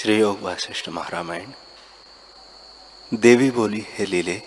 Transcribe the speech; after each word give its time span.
श्री 0.00 0.16
योग 0.16 0.40
वासिष्ठ 0.40 0.88
महारामायण, 0.88 1.50
देवी 3.14 3.50
बोली, 3.50 3.86
है 3.88 4.06
लीले, 4.06 4.42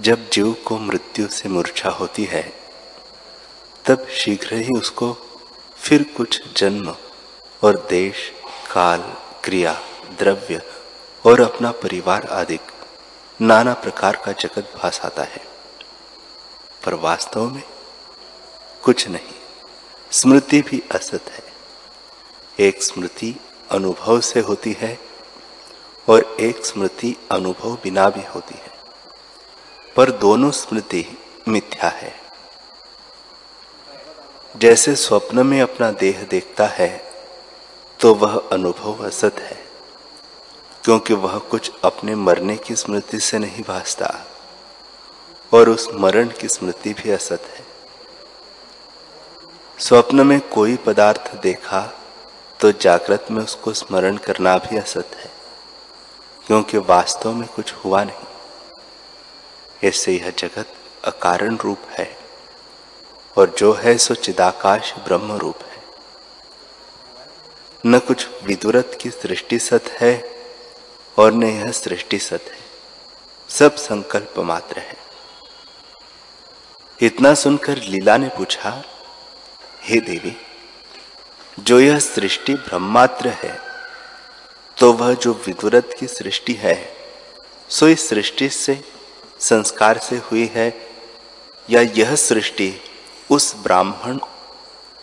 जब 0.00 0.30
जीव 0.30 0.52
को 0.52 0.78
मृत्यु 0.78 1.28
से 1.28 1.48
मूर्छा 1.48 1.90
होती 1.90 2.24
है, 2.24 2.52
तब 3.84 4.08
शीघ्र 4.08 4.54
ही 4.54 4.68
उसको 4.78 5.16
फिर 5.76 6.02
कुछ 6.02 6.54
जन्म 6.56 6.96
और 7.62 7.86
देश, 7.90 8.32
काल, 8.72 9.00
क्रिया, 9.44 9.82
द्रव्य 10.18 10.62
और 11.26 11.40
अपना 11.40 11.70
परिवार 11.70 12.24
आदि 12.24 12.58
नाना 13.40 13.74
प्रकार 13.74 14.22
का 14.24 14.32
जगत 14.32 14.72
भास 14.82 15.00
आता 15.00 15.22
है। 15.22 15.44
पर 16.84 16.94
वास्तव 16.94 17.50
में 17.50 17.62
कुछ 18.82 19.08
नहीं, 19.08 19.34
स्मृति 20.10 20.62
भी 20.62 20.82
असत 20.92 21.30
है। 21.30 21.52
एक 22.60 22.82
स्मृति 22.82 23.36
अनुभव 23.72 24.20
से 24.20 24.40
होती 24.40 24.76
है 24.80 24.98
और 26.08 26.36
एक 26.40 26.64
स्मृति 26.66 27.16
अनुभव 27.32 27.74
बिना 27.82 28.08
भी 28.08 28.22
होती 28.34 28.54
है। 28.54 28.70
पर 29.96 30.10
दोनों 30.10 30.50
स्मृति 30.50 31.04
मिथ्या 31.48 31.88
है। 31.90 32.14
जैसे 34.54 34.94
स्वप्न 34.96 35.46
में 35.46 35.60
अपना 35.60 35.90
देह 35.92 36.22
देखता 36.22 36.66
है 36.68 36.90
तो 38.00 38.14
वह 38.14 38.36
अनुभव 38.52 39.04
असत 39.06 39.38
है, 39.40 39.58
क्योंकि 40.84 41.14
वह 41.14 41.38
कुछ 41.50 41.72
अपने 41.84 42.14
मरने 42.16 42.56
की 42.56 42.74
स्मृति 42.76 43.20
से 43.20 43.38
नहीं 43.38 43.62
भासता 43.68 44.08
और 45.52 45.68
उस 45.68 45.88
मरण 45.94 46.28
की 46.40 46.48
स्मृति 46.48 46.92
भी 46.94 47.10
असत 47.10 47.42
है। 47.48 47.64
स्वप्न 49.78 50.26
में 50.26 50.40
कोई 50.48 50.76
पदार्थ 50.76 51.34
देखा 51.36 51.80
तो 52.62 52.72
जागृत 52.72 53.26
में 53.30 53.44
उसको 53.44 53.72
स्मरण 53.72 54.16
करना 54.16 54.58
भी 54.58 54.78
असत 54.78 55.10
है, 55.16 55.30
क्योंकि 56.46 56.78
वास्तव 56.78 57.32
में 57.32 57.48
कुछ 57.48 57.74
हुआ 57.74 58.04
नहीं। 58.04 59.88
इससे 59.88 60.12
यह 60.12 60.30
जगत 60.30 60.74
अकारण 61.04 61.56
रूप 61.56 61.78
है, 61.90 62.18
और 63.38 63.54
जो 63.58 63.72
है 63.72 63.98
सो 63.98 64.14
चिदाकाश 64.14 64.94
ब्रह्म 64.94 65.32
रूप 65.32 65.58
है। 65.62 65.82
न 67.86 67.98
कुछ 67.98 68.28
विदुरत 68.44 68.98
की 69.00 69.10
सृष्टि 69.10 69.58
सत 69.58 69.84
है, 70.00 70.42
और 71.18 71.32
न 71.32 71.42
यह 71.42 71.70
सृष्टि 71.70 72.18
सत 72.18 72.44
है। 72.50 72.60
सब 73.48 73.74
संकल्प 73.74 74.38
मात्र 74.38 74.78
है। 74.78 74.96
इतना 77.02 77.34
सुनकर 77.34 77.76
लीला 77.76 78.16
ने 78.16 78.28
पूछा, 78.28 78.82
हे 79.82 80.00
देवी 80.00 80.36
जो 81.58 81.80
यह 81.80 81.98
सृष्टि 81.98 82.54
ब्रह्मात्र 82.54 83.28
है 83.28 83.58
तो 84.76 84.92
वह 84.92 85.14
जो 85.14 85.32
विदुरत 85.46 85.94
की 86.00 86.06
सृष्टि 86.06 86.52
है, 86.52 86.76
सो 87.68 87.88
इस 87.88 88.08
सृष्टि 88.08 88.48
से, 88.48 88.84
संस्कार 89.40 89.98
से 89.98 90.16
हुई 90.16 90.46
है, 90.54 90.66
या 91.70 91.80
यह 91.80 92.14
सृष्टि 92.16 92.72
उस 93.30 93.54
ब्राह्मण 93.56 94.18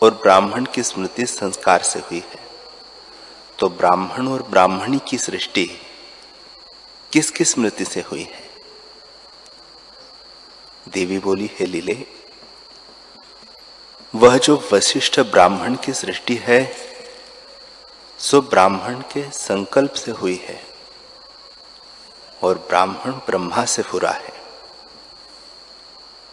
और 0.01 0.13
ब्राह्मण 0.13 0.65
की 0.65 0.83
स्मृति 0.83 1.25
संस्कार 1.25 1.81
से 1.81 1.99
हुई 1.99 2.19
है? 2.19 2.39
तो 3.59 3.69
ब्राह्मण 3.69 4.27
और 4.27 4.43
ब्राह्मणी 4.43 4.99
की 5.09 5.17
सृष्टि 5.17 5.65
किसकी 7.11 7.43
स्मृति 7.43 7.85
से 7.85 8.01
हुई 8.01 8.23
है? 8.23 8.49
देवी 10.89 11.19
बोली, 11.19 11.49
हे 11.59 11.65
लीले 11.65 12.05
वह 14.13 14.37
जो 14.37 14.69
वशिष्ठ 14.73 15.19
ब्राह्मण 15.19 15.75
की 15.75 15.93
सृष्टि 15.93 16.35
है, 16.35 16.75
सो 18.19 18.41
ब्राह्मण 18.41 19.01
के 19.01 19.29
संकल्प 19.31 19.93
से 19.93 20.11
हुई 20.11 20.35
है 20.35 20.63
और 22.43 22.57
ब्राह्मण 22.57 23.11
ब्रह्मा 23.11 23.65
से 23.65 23.81
हुआ 23.81 24.11
है। 24.11 24.33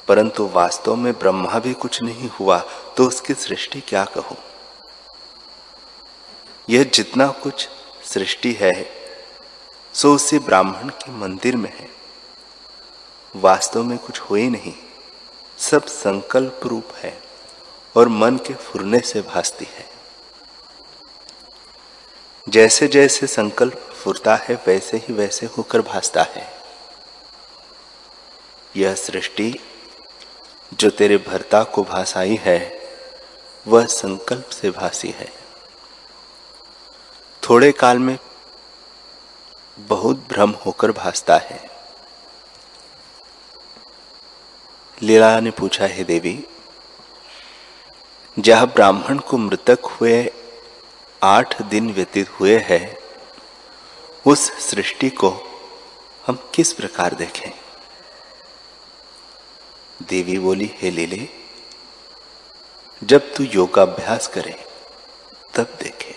परंतु 0.08 0.46
वास्तव 0.46 0.96
में 0.96 1.12
ब्रह्मा 1.12 1.58
भी 1.58 1.72
कुछ 1.72 2.02
नहीं 2.02 2.30
हुआ 2.30 2.58
तो 2.96 3.06
उसकी 3.06 3.34
सृष्टि 3.34 3.80
क्या 3.80 4.04
कहूँ? 4.04 4.36
यह 6.70 6.84
जितना 6.84 7.26
कुछ 7.42 7.68
सृष्टि 8.04 8.52
है, 8.52 8.90
सो 9.94 10.14
उसी 10.14 10.38
ब्राह्मण 10.38 10.88
के 10.88 11.12
मंदिर 11.12 11.56
में 11.56 11.72
है। 11.78 11.88
वास्तव 13.34 13.84
में 13.84 13.98
कुछ 13.98 14.20
हो 14.20 14.34
ही 14.34 14.48
नहीं, 14.50 14.74
सब 15.58 15.86
संकल्प 15.86 16.60
रूप 16.64 16.92
है। 16.96 17.25
और 17.96 18.08
मन 18.08 18.36
के 18.36 18.54
फुरने 18.54 19.00
से 19.00 19.22
भासती 19.22 19.64
है। 19.64 19.88
जैसे 22.48 22.88
जैसे 22.88 23.26
संकल्प 23.26 23.74
फुरता 23.74 24.36
है, 24.36 24.54
वैसे 24.66 24.96
ही 24.96 25.14
वैसे 25.14 25.46
होकर 25.46 25.80
भासता 25.80 26.22
है। 26.22 26.52
यह 28.76 28.94
सृष्टि 28.94 29.60
जो 30.74 30.90
तेरे 30.90 31.16
भरता 31.16 31.62
को 31.64 31.82
भाषाई 31.84 32.38
है, 32.42 32.80
वह 33.66 33.86
संकल्प 33.86 34.48
से 34.48 34.70
भासी 34.70 35.10
है। 35.10 35.32
थोड़े 37.42 37.72
काल 37.72 37.98
में 37.98 38.18
बहुत 39.78 40.16
भ्रम 40.16 40.50
होकर 40.50 40.92
भासता 40.92 41.36
है। 41.36 41.70
लीला 45.02 45.40
ने 45.40 45.50
पूछा, 45.50 45.86
है 45.86 46.04
देवी 46.04 46.44
जहाँ 48.38 48.66
ब्राह्मण 48.66 49.18
को 49.18 49.38
मृतक 49.38 49.78
हुए, 49.84 50.32
आठ 51.22 51.62
दिन 51.62 51.92
व्यतीत 51.92 52.30
हुए 52.30 52.58
हैं, 52.58 52.96
उस 54.26 54.70
सृष्टि 54.70 55.10
को 55.10 55.30
हम 56.26 56.50
किस 56.54 56.72
प्रकार 56.72 57.14
देखें? 57.14 57.50
देवी 60.02 60.38
बोली, 60.38 60.70
हे 60.74 60.90
लीले, 60.90 61.28
जब 63.04 63.34
तू 63.34 63.44
योगाभ्यास 63.44 64.26
करे, 64.28 64.64
तब 65.54 65.78
देखे। 65.82 66.14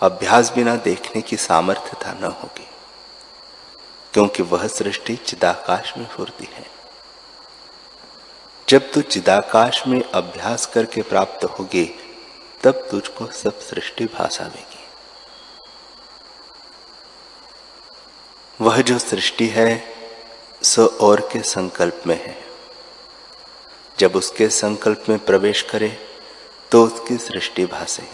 अभ्यास 0.00 0.52
बिना 0.52 0.76
देखने 0.76 1.22
की 1.22 1.36
सामर्थ्यता 1.36 2.12
न 2.12 2.24
होगी, 2.24 2.68
क्योंकि 4.12 4.42
वह 4.42 4.66
सृष्टि 4.66 5.16
चिदाकाश 5.16 5.94
में 5.98 6.06
फुरती 6.06 6.48
है। 6.52 6.66
जब 8.68 8.92
तू 8.92 9.00
चिदाकाश 9.00 9.86
में 9.86 10.02
अभ्यास 10.02 10.66
करके 10.66 11.02
प्राप्त 11.02 11.44
होगी, 11.44 11.94
तब 12.62 12.88
तुझको 12.90 13.26
सब 13.26 13.60
सृष्टि 13.60 14.04
भाषा 14.04 14.44
भाषावेगी 14.44 14.84
वह 18.60 18.82
जो 18.82 18.98
सृष्टि 18.98 19.46
है, 19.46 19.84
सो 20.62 20.86
और 20.86 21.20
के 21.32 21.42
संकल्प 21.42 22.02
में 22.06 22.26
है। 22.26 22.36
जब 23.98 24.16
उसके 24.16 24.48
संकल्प 24.48 25.04
में 25.08 25.18
प्रवेश 25.18 25.62
करे 25.62 25.98
तो 26.70 26.84
उसकी 26.84 27.16
सृष्टि 27.16 27.66
भाषे, 27.66 28.08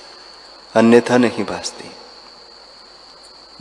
अन्यथा 0.75 1.17
नहीं 1.17 1.45
भासती। 1.45 1.91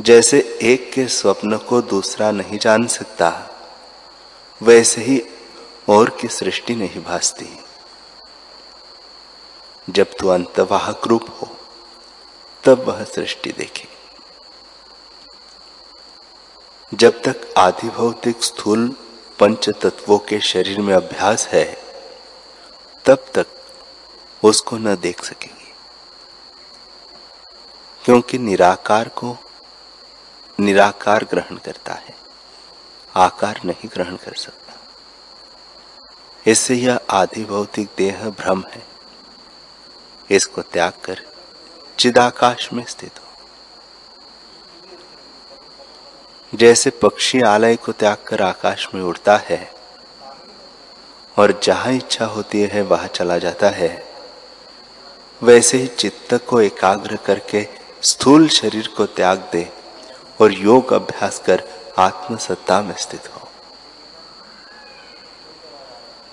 जैसे 0.02 0.60
एक 0.62 0.92
के 0.94 1.08
स्वप्न 1.08 1.58
को 1.58 1.82
दूसरा 1.82 2.32
नहीं 2.32 2.60
जान 2.60 2.88
सकता, 2.88 3.50
वैसे 4.62 5.02
ही 5.02 5.24
और 5.90 6.10
की 6.10 6.28
सृष्टि 6.28 6.76
नहीं 6.76 7.04
भासती। 7.04 7.60
जब 9.90 10.08
तू 10.20 10.28
अंतवाहक 10.28 11.08
रूप 11.08 11.26
हो, 11.30 11.58
तब 12.64 12.80
वह 12.80 13.04
सृष्टि 13.04 13.52
देखे। 13.52 13.88
जब 16.94 17.22
तक 17.22 17.54
आधि 17.58 17.90
भौतिक 17.90 18.44
स्थूल 18.44 18.96
पंच 19.40 19.70
तत्वों 19.70 20.20
के 20.20 20.40
शरीर 20.40 20.82
में 20.82 20.94
अभ्यास 20.94 21.48
है, 21.48 21.78
तब 23.06 23.26
तक 23.34 23.48
उसको 24.44 24.78
न 24.78 24.96
देख 24.96 25.24
सकेंगे। 25.24 25.74
क्योंकि 28.06 28.38
निराकार 28.38 29.10
को 29.10 29.38
निराकार 30.60 31.24
ग्रहण 31.24 31.58
करता 31.58 31.94
है, 31.94 32.16
आकार 33.16 33.60
नहीं 33.66 33.90
ग्रहण 33.94 34.16
कर 34.16 34.34
सकता। 34.34 34.69
इससे 36.46 36.76
यह 36.76 37.00
आधि 37.12 37.44
भौतिक 37.46 37.88
देह 37.98 38.30
भ्रम 38.40 38.64
है। 38.74 38.82
इसको 40.30 40.62
त्याग 40.64 40.94
कर 41.06 41.22
चिदाकाश 41.98 42.70
में 42.74 42.84
स्थित 42.86 43.12
हो। 43.14 43.28
जैसे 46.54 46.90
पक्षी 47.02 47.42
आलय 47.42 47.76
को 47.76 47.92
त्याग 47.92 48.18
कर 48.28 48.42
आकाश 48.42 48.88
में 48.94 49.02
उड़ता 49.02 49.36
है 49.40 49.72
और 51.38 51.60
जहाँ 51.64 51.94
इच्छा 51.94 52.26
होती 52.26 52.62
है 52.64 52.82
वहाँ 52.84 53.08
चला 53.08 53.38
जाता 53.38 53.70
है, 53.70 53.92
वैसे 55.42 55.78
ही 55.78 55.88
चित्त 55.90 56.34
को 56.48 56.62
एकाग्र 56.62 57.16
करके 57.26 57.68
स्थूल 58.02 58.48
शरीर 58.50 58.88
को 58.98 59.06
त्याग 59.08 59.38
दे 59.52 59.68
और 60.40 60.54
योग 60.54 60.94
अभ्यास 60.94 61.40
कर 61.40 61.64
आत्मसत्ता 62.00 62.82
में 62.82 62.96
स्थित 62.98 63.28
हो। 63.28 63.39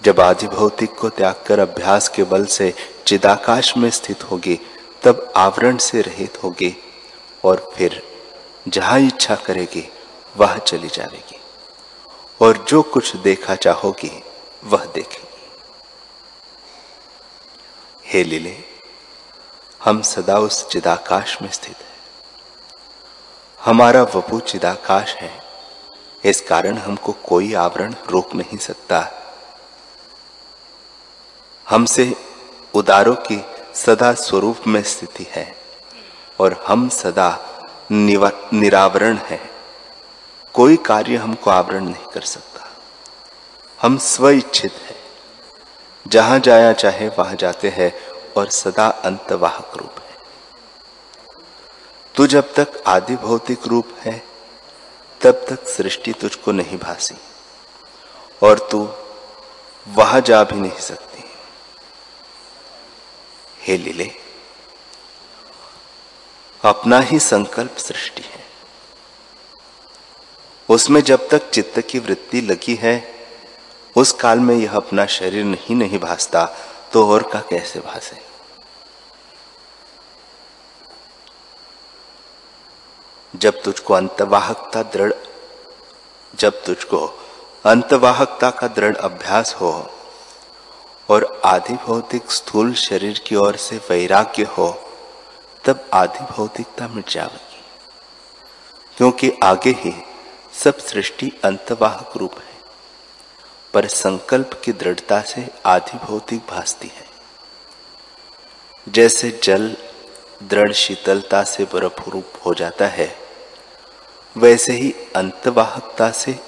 जब 0.07 0.21
आदि 0.21 0.47
भौतिक 0.47 0.95
को 0.95 1.09
त्याग 1.09 1.45
कर 1.47 1.59
अभ्यास 1.59 2.09
के 2.09 2.25
बल 2.25 2.47
से 2.47 2.75
चिदाकाश 3.07 3.77
में 3.77 3.91
स्थित 3.91 4.25
होगी, 4.25 4.61
तब 5.03 5.33
आवरण 5.37 5.77
से 5.77 6.01
रहित 6.01 6.43
होगी 6.43 6.77
और 7.45 7.71
फिर 7.77 8.03
जहाँ 8.69 9.01
इच्छा 9.01 9.35
करेगी, 9.35 9.93
वह 10.37 10.59
चली 10.59 10.89
जाएगी। 10.89 11.41
और 12.41 12.65
जो 12.69 12.83
कुछ 12.83 13.17
देखा 13.17 13.55
चाहोगी, 13.55 14.23
वह 14.65 14.85
देखेगी। 14.85 15.39
हे 18.07 18.25
लीले, 18.25 18.57
हम 19.85 20.03
सदा 20.03 20.39
उस 20.39 20.69
चिदाकाश 20.69 21.43
में 21.43 21.51
स्थित 21.51 21.77
है। 21.77 21.97
हमारा 23.65 24.03
वपु 24.03 24.41
चिदाकाश 24.41 25.15
है। 25.15 25.43
इस 26.25 26.41
कारण 26.41 26.79
हमको 26.79 27.13
कोई 27.13 27.55
आवरण 27.55 27.95
रोक 28.11 28.35
नहीं 28.35 28.59
सकता। 28.59 29.23
हमसे 31.71 32.17
उदारों 32.75 33.15
की 33.15 33.45
सदा 33.75 34.13
स्वरूप 34.13 34.57
में 34.67 34.83
स्थिति 34.83 35.27
है 35.31 35.57
और 36.41 36.65
हम 36.67 36.89
सदा 36.89 37.39
निरावरण 37.93 39.17
है। 39.17 39.51
कोई 40.55 40.77
कार्य 40.77 41.17
हमको 41.17 41.51
आवरण 41.51 41.85
नहीं 41.85 42.07
कर 42.15 42.21
सकता। 42.21 42.69
हम 43.83 43.99
स्व 43.99 44.29
इच्छित 44.29 44.73
है। 44.73 44.97
जहाँ 46.09 46.39
जाया 46.39 46.73
चाहे 46.73 47.09
वहाँ 47.09 47.35
जाते 47.35 47.69
हैं 47.69 47.93
और 48.37 48.51
सदा 48.51 48.87
अंतवाहक 48.87 49.73
रूप 49.77 49.95
है। 49.99 50.17
तू 52.15 52.27
जब 52.27 52.55
तक 52.55 52.83
आदि 52.87 53.17
भौतिक 53.17 53.67
रूप 53.67 53.89
है, 54.01 54.23
तब 55.21 55.33
तक 55.33 55.69
सृष्टि 55.69 56.13
तुझको 56.13 56.53
नहीं 56.53 56.79
भासी। 56.79 57.15
और 58.43 58.59
तू 58.59 58.89
वहाँ 59.89 60.21
जा 60.21 60.45
भी 60.45 60.61
नहीं 60.61 60.81
सकती। 60.81 61.06
हे 63.67 63.77
लीले, 63.77 64.11
अपना 66.63 67.01
ही 67.01 67.19
संकल्प 67.19 67.77
सृष्टि 67.77 68.23
है। 68.23 68.45
उसमें 70.69 71.01
जब 71.01 71.29
तक 71.29 71.51
चित्त 71.51 71.81
की 71.81 71.99
वृत्ति 71.99 72.41
लगी 72.41 72.75
है, 72.75 72.95
उस 73.97 74.13
काल 74.13 74.39
में 74.39 74.55
यह 74.57 74.73
अपना 74.73 75.07
शरीर 75.07 75.45
नहीं 75.45 75.77
नहीं 75.77 75.99
भासता 75.99 76.45
तो 76.93 77.07
और 77.09 77.23
का 77.23 77.41
कैसे 77.41 77.81
भासे? 77.81 78.17
जब 83.35 83.63
तुझको 83.63 83.95
अंतवाहकता 83.95 84.83
दृढ़, 84.83 85.13
जब 86.35 86.65
तुझको 86.65 87.07
अंतवाहकता 87.65 88.51
का 88.51 88.69
दृढ़ 88.69 88.97
अभ्यास 88.97 89.55
हो 89.55 89.73
और 91.09 91.41
आधि 91.45 91.75
भौतिक 91.75 92.31
स्थूल 92.31 92.75
शरीर 92.75 93.25
की 93.27 93.37
ओर 93.37 93.57
से 93.57 93.77
वैराग्य 93.77 94.43
हो, 94.43 94.93
तब 95.65 95.85
आधि 95.93 96.25
भौतिकता 96.25 96.89
मिट 96.89 97.09
जाएगी। 97.09 97.65
क्योंकि 98.97 99.33
आगे 99.45 99.71
ही 99.71 99.95
सब 100.53 100.79
सृष्टि 100.79 101.33
अंतवाहक 101.45 102.17
रूप 102.17 102.35
है, 102.39 102.61
पर 103.75 103.87
संकल्प 103.87 104.63
की 104.65 104.73
दृढ़ता 104.73 105.21
से 105.21 105.49
आधि 105.67 105.99
भौतिक 105.99 106.41
भासती 106.51 106.89
है। 106.89 107.07
जैसे 108.89 109.41
जल 109.43 109.77
दृढ़ 110.43 110.73
शीतलता 110.73 111.45
से 111.45 111.65
बर्फ़ 111.65 112.11
रूप 112.11 112.33
हो 112.47 112.55
जाता 112.55 112.87
है, 112.87 113.17
वैसे 114.37 114.73
ही 114.73 114.95
अंतवाहकता 115.17 116.11
से 116.11 116.41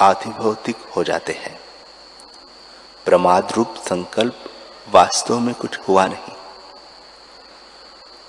आधिभौतिक 0.00 0.76
हो 0.96 1.04
जाते 1.04 1.32
हैं। 1.32 1.65
प्रमाद 3.06 3.52
रूप 3.56 3.74
संकल्प 3.76 4.44
वास्तव 4.88 5.38
में 5.38 5.54
कुछ 5.54 5.78
हुआ 5.78 6.06
नहीं। 6.06 6.34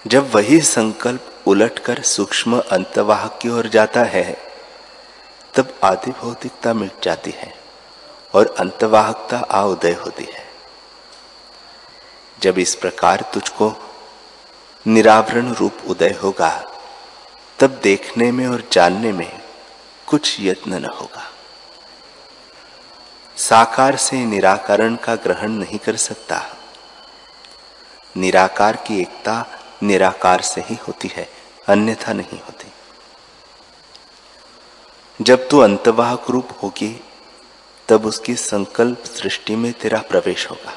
जब 0.07 0.35
वही 0.35 0.61
संकल्प 0.61 1.43
उलटकर 1.45 2.01
सूक्ष्म 2.01 2.59
अंतवाहक 2.59 3.39
की 3.41 3.49
ओर 3.49 3.67
जाता 3.67 4.03
है, 4.03 4.37
तब 5.55 5.79
आदि 5.83 6.11
भौतिकता 6.11 6.73
मिट 6.73 6.91
जाती 7.03 7.31
है 7.31 7.53
और 8.33 8.55
अंतवाहकता 8.59 9.37
आ 9.37 9.63
उदय 9.63 9.93
होती 9.93 10.23
है। 10.23 10.45
जब 12.41 12.59
इस 12.59 12.75
प्रकार 12.75 13.25
तुझको 13.33 13.73
निरावरण 14.87 15.53
रूप 15.53 15.77
उदय 15.87 16.19
होगा, 16.23 16.63
तब 17.59 17.79
देखने 17.83 18.31
में 18.31 18.47
और 18.47 18.63
जानने 18.71 19.11
में 19.11 19.41
कुछ 20.07 20.37
यत्न 20.39 20.73
न 20.73 20.85
होगा। 20.85 21.26
साकार 23.37 23.95
से 23.95 24.25
निराकरण 24.25 24.95
का 24.95 25.15
ग्रहण 25.15 25.49
नहीं 25.49 25.79
कर 25.79 25.95
सकता। 25.95 26.45
निराकार 28.17 28.75
की 28.75 29.01
एकता 29.01 29.59
निराकार 29.83 30.41
से 30.41 30.61
ही 30.61 30.75
होती 30.75 31.07
है, 31.07 31.29
अन्यथा 31.67 32.13
नहीं 32.13 32.39
होती। 32.39 32.71
जब 35.21 35.49
तू 35.49 35.59
अंतवाहक 35.59 36.25
रूप 36.29 36.49
होगी, 36.63 37.03
तब 37.87 38.05
उसकी 38.05 38.35
संकल्प 38.35 39.03
सृष्टि 39.03 39.55
में 39.55 39.73
तेरा 39.73 39.99
प्रवेश 39.99 40.49
होगा। 40.49 40.73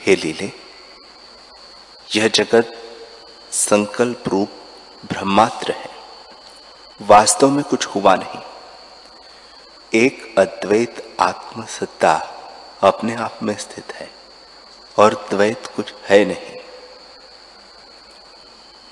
हे 0.00 0.16
लीले, 0.16 0.52
यह 2.16 2.28
जगत 2.28 2.82
संकल्प 3.52 4.22
रूप 4.28 4.50
ब्रह्मात्र 5.08 5.72
है। 5.72 5.90
वास्तव 7.02 7.50
में 7.50 7.64
कुछ 7.64 7.86
हुआ 7.86 8.16
नहीं। 8.16 8.55
एक 9.92 10.34
अद्वैत 10.38 11.02
आत्मसत्ता 11.20 12.12
अपने 12.82 13.14
आप 13.14 13.38
में 13.42 13.54
स्थित 13.56 13.92
है 13.94 14.08
और 14.96 15.14
द्वैत 15.30 15.66
कुछ 15.66 15.92
है 16.04 16.24
नहीं। 16.24 16.56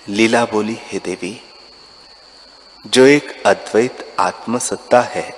लीला 0.07 0.45
बोली, 0.45 0.77
हे 0.83 0.99
देवी, 0.99 1.41
जो 2.85 3.07
एक 3.07 3.43
अद्वैत 3.47 4.15
आत्मसत्ता 4.21 5.01
है 5.01 5.29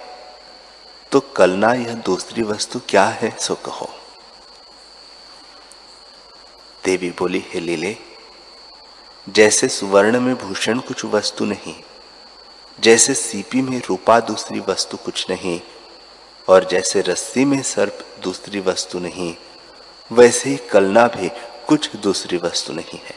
तो 1.12 1.20
कलना 1.36 1.72
यह 1.72 1.94
दूसरी 2.04 2.42
वस्तु 2.42 2.80
क्या 2.88 3.04
है, 3.04 3.30
सो 3.38 3.54
कहो। 3.54 3.88
देवी 6.84 7.10
बोली, 7.10 7.44
हे 7.48 7.60
लीले, 7.60 7.96
जैसे 9.26 9.68
सुवर्ण 9.70 10.20
में 10.20 10.34
भूषण 10.38 10.78
कुछ 10.78 11.04
वस्तु 11.04 11.44
नहीं 11.44 11.74
जैसे 12.80 13.14
सीपी 13.14 13.62
में 13.62 13.82
रूपा 13.88 14.20
दूसरी 14.20 14.60
वस्तु 14.60 14.96
कुछ 14.96 15.30
नहीं, 15.30 15.60
और 16.48 16.64
जैसे 16.64 17.00
रस्सी 17.00 17.44
में 17.44 17.62
सर्प 17.62 18.06
दूसरी 18.22 18.60
वस्तु 18.60 18.98
नहीं, 18.98 19.36
वैसे 20.12 20.50
ही 20.50 20.56
कलना 20.56 21.06
भी 21.06 21.28
कुछ 21.68 21.96
दूसरी 21.96 22.36
वस्तु 22.36 22.72
नहीं 22.72 22.98
है। 22.98 23.14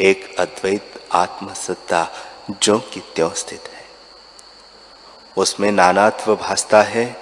एक 0.00 0.36
अद्वैत 0.40 1.08
आत्मसत्ता 1.12 2.08
जो 2.50 2.78
कि 2.78 3.00
त्यों 3.00 3.30
स्थित 3.30 3.62
है। 3.74 3.84
उसमें 5.36 5.72
नानात्व 5.72 6.36
भासता 6.36 6.82
है, 6.82 7.16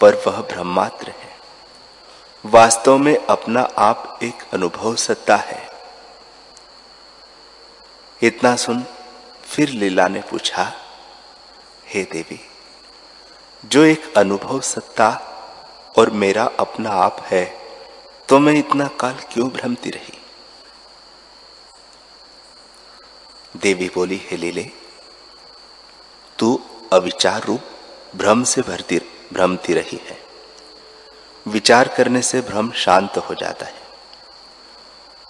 पर 0.00 0.14
वह 0.14 0.40
ब्रह्मात्र 0.40 1.08
है। 1.08 1.30
वास्तव 2.46 2.98
में 2.98 3.26
अपना 3.26 3.60
आप 3.60 4.18
एक 4.22 4.34
अनुभव 4.52 4.96
सत्ता 4.96 5.36
है। 5.36 5.68
इतना 8.22 8.56
सुन 8.56 8.84
फिर 9.50 9.68
लीला 9.70 10.06
ने 10.08 10.20
पूछा, 10.20 10.72
हे 11.86 12.02
देवी, 12.02 12.40
जो 13.64 13.82
एक 13.84 14.12
अनुभव 14.16 14.60
सत्ता 14.60 15.08
और 15.98 16.10
मेरा 16.12 16.44
अपना 16.60 16.90
आप 16.90 17.20
है 17.22 17.44
तो 18.28 18.38
मैं 18.38 18.52
इतना 18.54 18.86
काल 19.00 19.16
क्यों 19.32 19.48
भ्रमती 19.48 19.90
रही? 19.90 20.18
देवी 23.56 23.88
बोली, 23.88 24.20
हे 24.24 24.36
लीले, 24.36 24.70
तू 26.38 26.60
अविचार 26.92 27.44
रूप 27.44 27.60
भ्रम 28.16 28.42
से 28.44 28.62
भरती, 28.62 28.98
भ्रमती 29.32 29.74
रही 29.74 30.00
है। 30.04 30.18
विचार 31.46 31.88
करने 31.88 32.22
से 32.22 32.40
भ्रम 32.40 32.70
शांत 32.76 33.18
हो 33.18 33.34
जाता 33.34 33.66
है। 33.66 33.82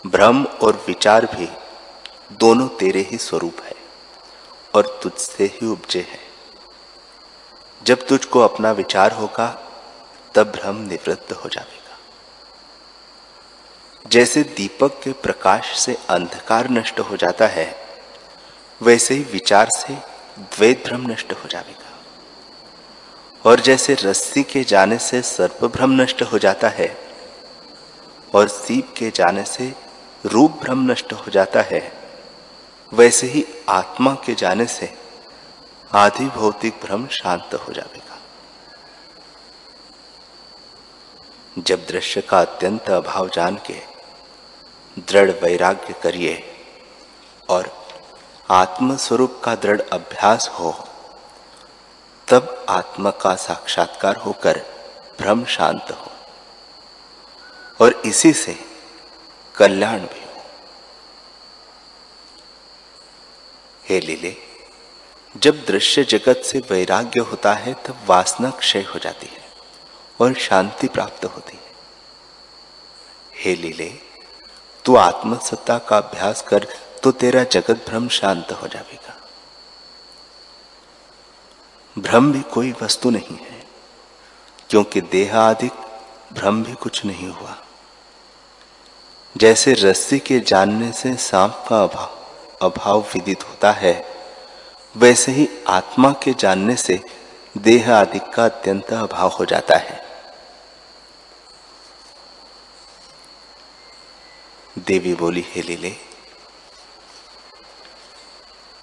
भ्रम 0.07 0.45
और 0.45 0.85
विचार 0.89 1.27
भी 1.27 1.49
दोनों 2.33 2.69
तेरे 2.79 3.09
ही 3.11 3.19
स्वरूप 3.19 3.61
है। 3.62 3.79
और 4.75 5.00
तुझसे 5.03 5.45
ही 5.45 5.67
उपजे 5.67 6.00
है। 6.00 6.19
जब 7.87 8.07
तुझको 8.07 8.41
अपना 8.41 8.73
विचार 8.73 9.12
होगा, 9.12 9.62
तब 10.35 10.47
भ्रम 10.50 10.77
निवृत्त 10.77 11.33
हो 11.33 11.49
जाएगा। 11.49 11.99
जैसे 14.11 14.43
दीपक 14.43 15.00
के 15.05 15.12
प्रकाश 15.12 15.79
से 15.79 15.99
अंधकार 16.11 16.71
नष्ट 16.71 17.00
हो 17.00 17.17
जाता 17.17 17.47
है, 17.47 17.77
वैसे 18.83 19.15
ही 19.15 19.23
विचार 19.23 19.69
से 19.71 19.95
द्वैत 20.39 20.85
भ्रम 20.87 21.11
नष्ट 21.11 21.33
हो 21.33 21.49
जाएगा। 21.49 21.99
और 23.45 23.61
जैसे 23.61 23.95
रस्सी 23.95 24.43
के 24.43 24.65
जाने 24.65 24.99
से 24.99 25.23
सर्प 25.23 25.65
भ्रम 25.65 25.91
नष्ट 25.91 26.23
हो 26.23 26.39
जाता 26.39 26.69
है, 26.69 26.99
और 28.35 28.49
सीप 28.49 28.95
के 28.97 29.11
जाने 29.11 29.45
से 29.45 29.75
रूप 30.27 30.53
भ्रम 30.53 30.91
नष्ट 30.91 31.12
हो 31.12 31.31
जाता 31.31 31.62
है 31.62 32.00
वैसे 32.92 33.26
ही 33.26 33.44
आत्मा 33.68 34.14
के 34.14 34.35
जाने 34.35 34.66
से 34.66 34.92
आधि 35.90 36.26
भौतिक 36.26 36.80
भ्रम 36.82 37.06
शांत 37.06 37.54
हो 37.54 37.73
जाएगा। 37.73 38.18
जब 41.59 41.87
दृश्य 41.87 42.20
का 42.20 42.40
अत्यंत 42.40 42.90
अभाव 42.90 43.28
जान 43.28 43.56
के 43.66 43.78
दृढ़ 44.99 45.30
वैराग्य 45.30 45.94
करिए 46.02 46.42
और 47.49 47.70
आत्म 48.50 48.97
स्वरूप 48.97 49.40
का 49.44 49.54
दृढ़ 49.54 49.80
अभ्यास 49.92 50.49
हो, 50.49 50.73
तब 52.28 52.64
आत्मा 52.68 53.11
का 53.11 53.35
साक्षात्कार 53.35 54.16
होकर 54.16 54.61
भ्रम 55.18 55.44
शांत 55.44 55.90
हो। 55.92 56.11
और 57.80 58.02
इसी 58.04 58.32
से 58.32 58.56
कल्याण 59.54 60.00
भी 60.00 60.20
हो 63.90 64.00
लीले, 64.00 64.35
जब 65.35 65.64
दृश्य 65.66 66.04
जगत 66.04 66.42
से 66.44 66.59
वैराग्य 66.70 67.20
होता 67.20 67.52
है, 67.54 67.73
तब 67.87 68.04
वासना 68.06 68.50
क्षय 68.50 68.82
हो 68.85 68.99
जाती 68.99 69.26
है 69.26 69.42
और 70.20 70.35
शांति 70.38 70.88
प्राप्त 70.88 71.25
होती 71.25 71.56
है। 71.56 71.62
हे 73.37 73.54
लीले, 73.54 73.88
तू 74.85 74.97
आत्मसत्ता 74.97 75.78
का 75.78 75.97
अभ्यास 75.99 76.42
कर 76.42 76.66
तो 77.02 77.11
तेरा 77.12 77.42
जगत 77.44 77.85
भ्रम 77.88 78.09
शांत 78.09 78.52
हो 78.52 78.68
जाएगा। 78.68 79.16
भ्रम 81.97 82.32
भी 82.32 82.40
कोई 82.52 82.73
वस्तु 82.82 83.11
नहीं 83.11 83.37
है, 83.37 83.62
क्योंकि 84.70 85.00
देह 85.00 85.37
आदि 85.38 85.70
भ्रम 86.32 86.62
भी 86.64 86.75
कुछ 86.75 87.04
नहीं 87.04 87.28
हुआ। 87.28 87.56
जैसे 89.37 89.75
रस्सी 89.75 90.18
के 90.18 90.40
जानने 90.40 90.92
से 90.92 91.14
सांप 91.16 91.64
का 91.68 91.82
अभाव 91.85 92.20
अभाव 92.61 93.00
विदित 93.14 93.43
होता 93.43 93.73
है। 93.73 93.93
वैसे 94.97 95.33
ही 95.33 95.49
आत्मा 95.69 96.12
के 96.12 96.33
जानने 96.33 96.76
से 96.76 97.00
देह 97.59 97.95
आदि 97.95 98.19
का 98.35 98.45
अत्यंत 98.45 98.93
अभाव 98.93 99.29
हो 99.29 99.45
जाता 99.45 99.76
है। 99.76 99.99
देवी 104.79 105.14
बोली, 105.14 105.45
हे 105.49 105.62
लीले, 105.62 105.93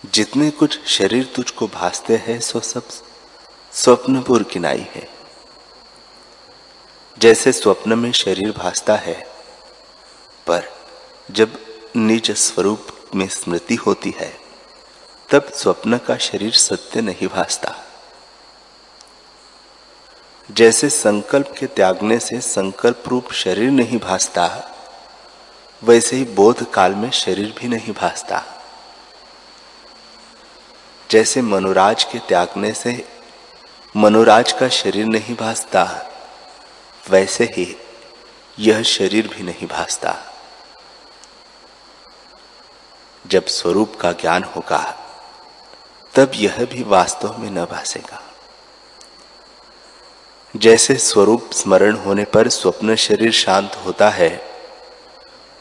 जितने 0.05 0.50
कुछ 0.51 0.88
शरीर 0.88 1.34
तुझको 1.36 1.67
भासते 1.67 2.15
हैं, 2.15 2.39
सो 2.39 2.60
सब 2.60 2.88
स्वप्नपुर 3.74 4.43
किनाई 4.43 4.86
है। 4.96 5.07
जैसे 7.17 7.51
स्वप्न 7.51 8.00
में 8.00 8.12
शरीर 8.12 8.51
भासता 8.51 8.96
है, 8.96 9.27
पर 10.48 10.69
जब 11.31 11.57
निज 11.96 12.31
स्वरूप 12.31 12.88
में 13.15 13.27
स्मृति 13.27 13.75
होती 13.75 14.15
है, 14.19 14.39
तब 15.29 15.51
स्वप्न 15.53 15.97
का 15.97 16.17
शरीर 16.17 16.51
सत्य 16.51 17.01
नहीं 17.01 17.27
भासता। 17.27 17.75
जैसे 20.51 20.89
संकल्प 20.89 21.55
के 21.59 21.65
त्यागने 21.65 22.19
से 22.19 22.41
संकल्प 22.41 23.03
रूप 23.07 23.31
शरीर 23.31 23.71
नहीं 23.71 23.99
भासता, 23.99 24.73
वैसे 25.83 26.15
ही 26.15 26.23
बोध 26.23 26.71
काल 26.71 26.95
में 26.95 27.11
शरीर 27.11 27.55
भी 27.59 27.67
नहीं 27.67 27.93
भासता। 27.93 28.43
जैसे 31.11 31.41
मनोराज 31.41 32.03
के 32.03 32.19
त्यागने 32.19 32.73
से 32.73 33.07
मनोराज 33.95 34.51
का 34.51 34.69
शरीर 34.69 35.05
नहीं 35.05 35.35
भासता, 35.35 36.11
वैसे 37.09 37.43
ही 37.43 37.77
यह 38.59 38.81
शरीर 38.83 39.27
भी 39.27 39.43
नहीं 39.43 39.67
भासता। 39.67 40.26
जब 43.27 43.46
स्वरूप 43.46 43.96
का 43.96 44.12
ज्ञान 44.12 44.43
होगा, 44.43 44.98
तब 46.15 46.31
यह 46.36 46.65
भी 46.65 46.84
वास्तव 46.84 47.36
में 47.38 47.50
न 47.50 47.65
भासेगा। 47.65 48.24
जैसे 50.55 50.96
स्वरूप 50.96 51.50
स्मरण 51.51 51.96
होने 51.96 52.24
पर 52.24 52.50
स्वप्न 52.50 52.96
शरीर 52.96 53.31
शांत 53.31 53.75
होता 53.75 54.10
है, 54.10 54.41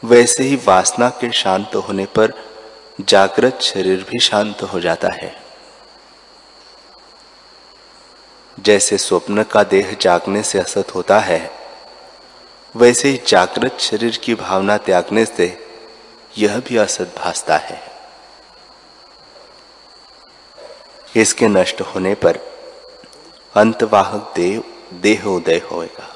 वैसे 0.05 0.43
ही 0.43 0.57
वासना 0.57 1.09
के 1.09 1.33
शांत 1.33 1.75
होने 1.75 2.07
पर 2.07 2.33
जागृत 3.01 3.59
शरीर 3.63 4.07
भी 4.11 4.19
शांत 4.19 4.63
हो 4.63 4.81
जाता 4.81 5.09
है। 5.09 5.43
जैसे 8.61 8.99
स्वप्न 8.99 9.43
का 9.43 9.63
देह 9.63 9.97
जागने 10.01 10.43
से 10.43 10.59
असत 10.59 10.95
होता 10.95 11.19
है, 11.19 11.51
वैसे 12.77 13.09
ही 13.09 13.21
जागृत 13.27 13.79
शरीर 13.81 14.17
की 14.17 14.35
भावना 14.35 14.77
त्यागने 14.77 15.25
से 15.25 15.66
यह 16.39 16.61
भी 16.61 16.77
असत 16.77 17.15
भासता 17.17 17.57
है। 17.57 17.83
इसके 21.17 21.49
नष्ट 21.49 21.81
होने 21.81 22.15
पर 22.15 22.39
अंतवाहक 23.57 24.33
देव 24.37 24.65
देह 24.95 25.25
उदय 25.25 25.63
होएगा। 25.73 26.15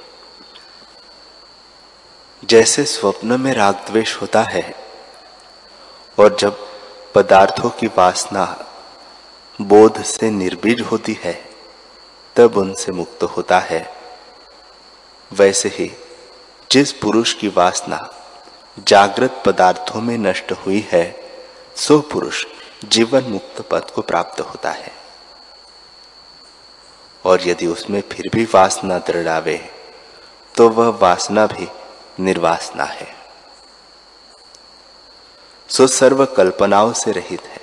जैसे 2.44 2.84
स्वप्न 2.84 3.40
में 3.40 3.52
राग 3.54 3.74
द्वेष 3.74 4.16
होता 4.16 4.42
है, 4.42 4.74
और 6.18 6.36
जब 6.36 6.68
पदार्थों 7.14 7.70
की 7.70 7.86
वासना 7.86 8.66
बोध 9.60 10.02
से 10.02 10.30
निर्बीज 10.30 10.80
होती 10.80 11.18
है, 11.22 11.50
तब 12.36 12.56
उनसे 12.56 12.92
मुक्त 12.92 13.22
होता 13.22 13.58
है। 13.58 13.94
वैसे 15.32 15.68
ही 15.68 15.92
जिस 16.72 16.92
पुरुष 16.92 17.34
की 17.34 17.48
वासना 17.48 18.19
जागृत 18.88 19.42
पदार्थों 19.46 20.00
में 20.00 20.18
नष्ट 20.18 20.52
हुई 20.52 20.88
है, 20.92 21.16
सो 21.76 22.00
पुरुष 22.00 22.46
जीवन 22.84 23.24
मुक्त 23.24 23.60
पद 23.60 23.90
को 23.90 24.02
प्राप्त 24.02 24.40
होता 24.40 24.70
है। 24.70 24.92
और 27.24 27.48
यदि 27.48 27.66
उसमें 27.66 28.02
फिर 28.12 28.30
भी 28.34 28.44
वासना 28.44 28.98
दृढ़ावे 28.98 29.70
तो 30.54 30.68
वह 30.68 30.88
वासना 30.98 31.46
भी 31.46 31.68
निर्वासना 32.20 32.84
है। 32.84 33.14
सो 35.68 35.86
सर्व 35.86 36.24
कल्पनाओं 36.26 36.92
से 36.92 37.12
रहित 37.12 37.42
है। 37.42 37.60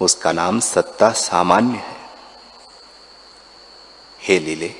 उसका 0.00 0.32
नाम 0.32 0.60
सत्ता 0.60 1.10
सामान्य 1.10 1.76
है। 1.76 1.96
हे 4.20 4.38
लीले, 4.38 4.74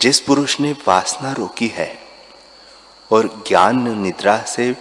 जिस 0.00 0.20
पुरुष 0.20 0.60
ने 0.60 0.72
वासना 0.88 1.32
रोकी 1.32 1.68
है 1.68 2.01
और 3.12 3.44
ज्ञान 3.48 3.98
निद्रा 3.98 4.42
से 4.42 4.76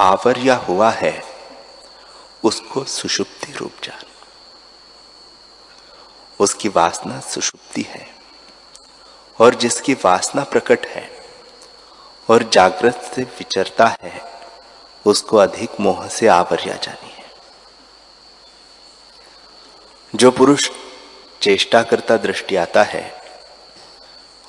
आवरिया 0.00 0.54
हुआ 0.54 0.90
है, 0.90 1.22
उसको 2.44 2.84
सुषुप्ति 2.84 3.52
रूप 3.52 3.72
जान। 3.84 4.02
उसकी 6.40 6.68
वासना 6.68 7.20
सुषुप्ति 7.20 7.82
है 7.82 8.08
और 9.40 9.54
जिसकी 9.54 9.94
वासना 9.94 10.44
प्रकट 10.44 10.86
है 10.86 11.10
और 12.30 12.42
जागृत 12.42 13.12
से 13.14 13.22
विचरता 13.22 13.96
है, 14.02 14.20
उसको 15.06 15.36
अधिक 15.36 15.80
मोह 15.80 16.08
से 16.08 16.26
आवरिया 16.26 16.76
जानी 16.76 17.10
है। 17.10 17.24
जो 20.14 20.30
पुरुष 20.30 20.70
चेष्टा 21.42 21.82
करता 21.82 22.16
दृष्टि 22.16 22.56
आता 22.56 22.82
है 22.82 23.23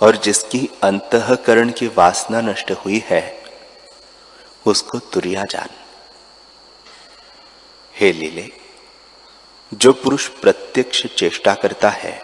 और 0.06 0.16
जिसकी 0.16 0.70
अंतकरण 0.84 1.72
की 1.72 1.88
वासना 1.88 2.42
नष्ट 2.42 2.72
हुई 2.72 3.04
है, 3.06 3.44
उसको 4.68 5.00
तुरिया 5.00 5.44
जान। 5.44 5.70
हे 7.96 8.12
लीले, 8.12 8.52
जो 9.74 9.94
पुरुष 9.94 10.28
प्रत्यक्ष 10.28 11.08
चेष्टा 11.08 11.54
करता 11.54 11.90
है 11.90 12.24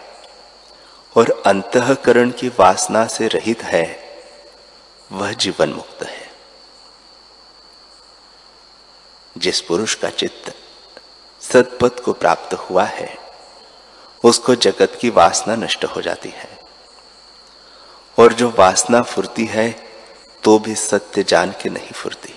और 1.16 1.42
अंतकरण 1.46 2.30
की 2.30 2.48
वासना 2.48 3.06
से 3.06 3.28
रहित 3.28 3.62
है, 3.62 4.18
वह 5.12 5.32
जीवन 5.32 5.68
मुक्त 5.68 6.02
है। 6.02 6.30
जिस 9.38 9.60
पुरुष 9.60 9.94
का 9.94 10.10
चित्त 10.10 10.54
सतपथ 11.40 12.00
को 12.00 12.12
प्राप्त 12.12 12.54
हुआ 12.54 12.84
है, 12.84 13.18
उसको 14.24 14.54
जगत 14.54 14.98
की 15.00 15.10
वासना 15.10 15.56
नष्ट 15.56 15.84
हो 15.84 16.00
जाती 16.02 16.28
है। 16.28 16.61
और 18.22 18.32
जो 18.32 18.48
वासना 18.58 19.00
फुरती 19.02 19.44
है 19.46 19.70
तो 20.42 20.58
भी 20.58 20.74
सत्य 20.74 21.22
जान 21.22 21.52
के 21.62 21.68
नहीं 21.68 21.92
फुरती। 21.92 22.34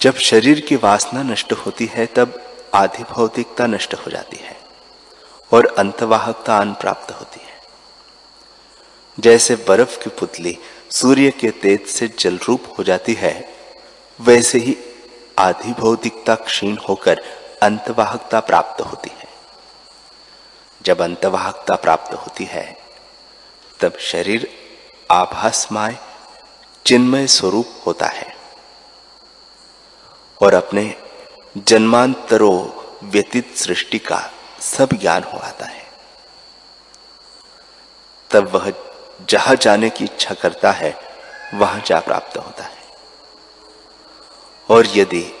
जब 0.00 0.16
शरीर 0.20 0.60
की 0.60 0.76
वासना 0.76 1.22
नष्ट 1.22 1.52
होती 1.52 1.86
है, 1.86 2.06
तब 2.06 2.40
आधि 2.74 3.02
भौतिकता 3.10 3.66
नष्ट 3.66 3.94
हो 3.94 4.10
जाती 4.10 4.36
है 4.36 4.56
और 5.52 5.66
अंतवाहकता 5.78 6.58
अन 6.58 6.72
प्राप्त 6.72 7.10
होती 7.12 7.40
है। 7.40 7.50
जैसे 9.18 9.56
बर्फ़ 9.68 9.98
की 9.98 10.10
पुतली 10.10 10.56
सूर्य 10.90 11.30
के 11.30 11.50
तेज 11.62 11.86
से 11.88 12.08
जल 12.18 12.38
रूप 12.48 12.74
हो 12.78 12.84
जाती 12.84 13.14
है, 13.14 13.34
वैसे 14.20 14.58
ही 14.58 14.76
आधि 15.38 15.72
भौतिकता 15.72 16.34
क्षीण 16.34 16.76
होकर 16.88 17.22
अंतवाहकता 17.62 18.40
प्राप्त 18.40 18.80
होती 18.82 19.10
है। 19.10 19.21
जब 20.82 21.00
अंतवाहकता 21.00 21.74
प्राप्त 21.74 22.14
होती 22.14 22.44
है, 22.44 22.78
तब 23.80 23.98
शरीर 23.98 24.48
आभासमय 25.10 25.96
चिन्मय 26.86 27.26
स्वरूप 27.26 27.68
होता 27.86 28.06
है। 28.06 28.36
और 30.42 30.54
अपने 30.54 30.94
जन्मांतरों 31.56 32.82
व्यतीत 33.08 33.56
सृष्टि 33.56 33.98
का 33.98 34.30
सब 34.60 34.88
ज्ञान 34.94 35.22
हो 35.22 35.38
आता 35.38 35.66
है। 35.66 35.86
तब 38.30 38.54
वह 38.54 38.72
जहाँ 39.28 39.56
जाने 39.56 39.90
की 39.90 40.04
इच्छा 40.04 40.34
करता 40.34 40.72
है, 40.72 40.98
वहाँ 41.54 41.82
जा 41.86 42.00
प्राप्त 42.00 42.36
होता 42.36 42.64
है। 42.64 42.78
और 44.70 44.86
यदि 44.86 45.32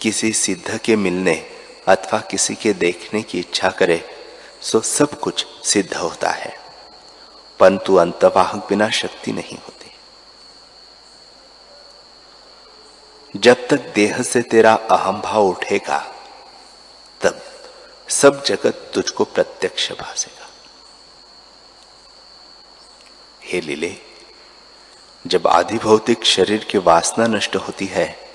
किसी 0.00 0.32
सिद्ध 0.32 0.78
के 0.78 0.96
मिलने 0.96 1.46
अथवा 1.88 2.20
किसी 2.20 2.54
के 2.54 2.72
देखने 2.72 3.22
की 3.22 3.40
इच्छा 3.40 3.70
करे 3.70 4.11
तो 4.70 4.80
सब 4.80 5.20
कुछ 5.20 5.46
सिद्ध 5.64 5.96
होता 5.96 6.30
है। 6.30 6.60
परंतु 7.60 7.96
अंतवाहक 7.96 8.56
बिना 8.56 8.90
शक्ति 8.90 9.32
नहीं 9.32 9.58
होती। 9.58 9.94
जब 13.36 13.68
तक 13.68 13.92
देह 13.94 14.22
से 14.22 14.42
तेरा 14.42 14.74
अहम 14.74 15.20
भाव 15.20 15.44
उठेगा, 15.44 16.14
तब 17.20 17.42
सब 18.08 18.44
जगत 18.44 18.90
तुझको 18.94 19.24
प्रत्यक्ष 19.24 19.92
भासेगा। 19.92 20.48
हे 23.44 23.60
लीले, 23.60 23.96
जब 25.26 25.46
आधि 25.46 25.78
भौतिक 25.78 26.24
शरीर 26.24 26.64
की 26.64 26.78
वासना 26.78 27.26
नष्ट 27.26 27.56
होती 27.56 27.86
है, 27.86 28.30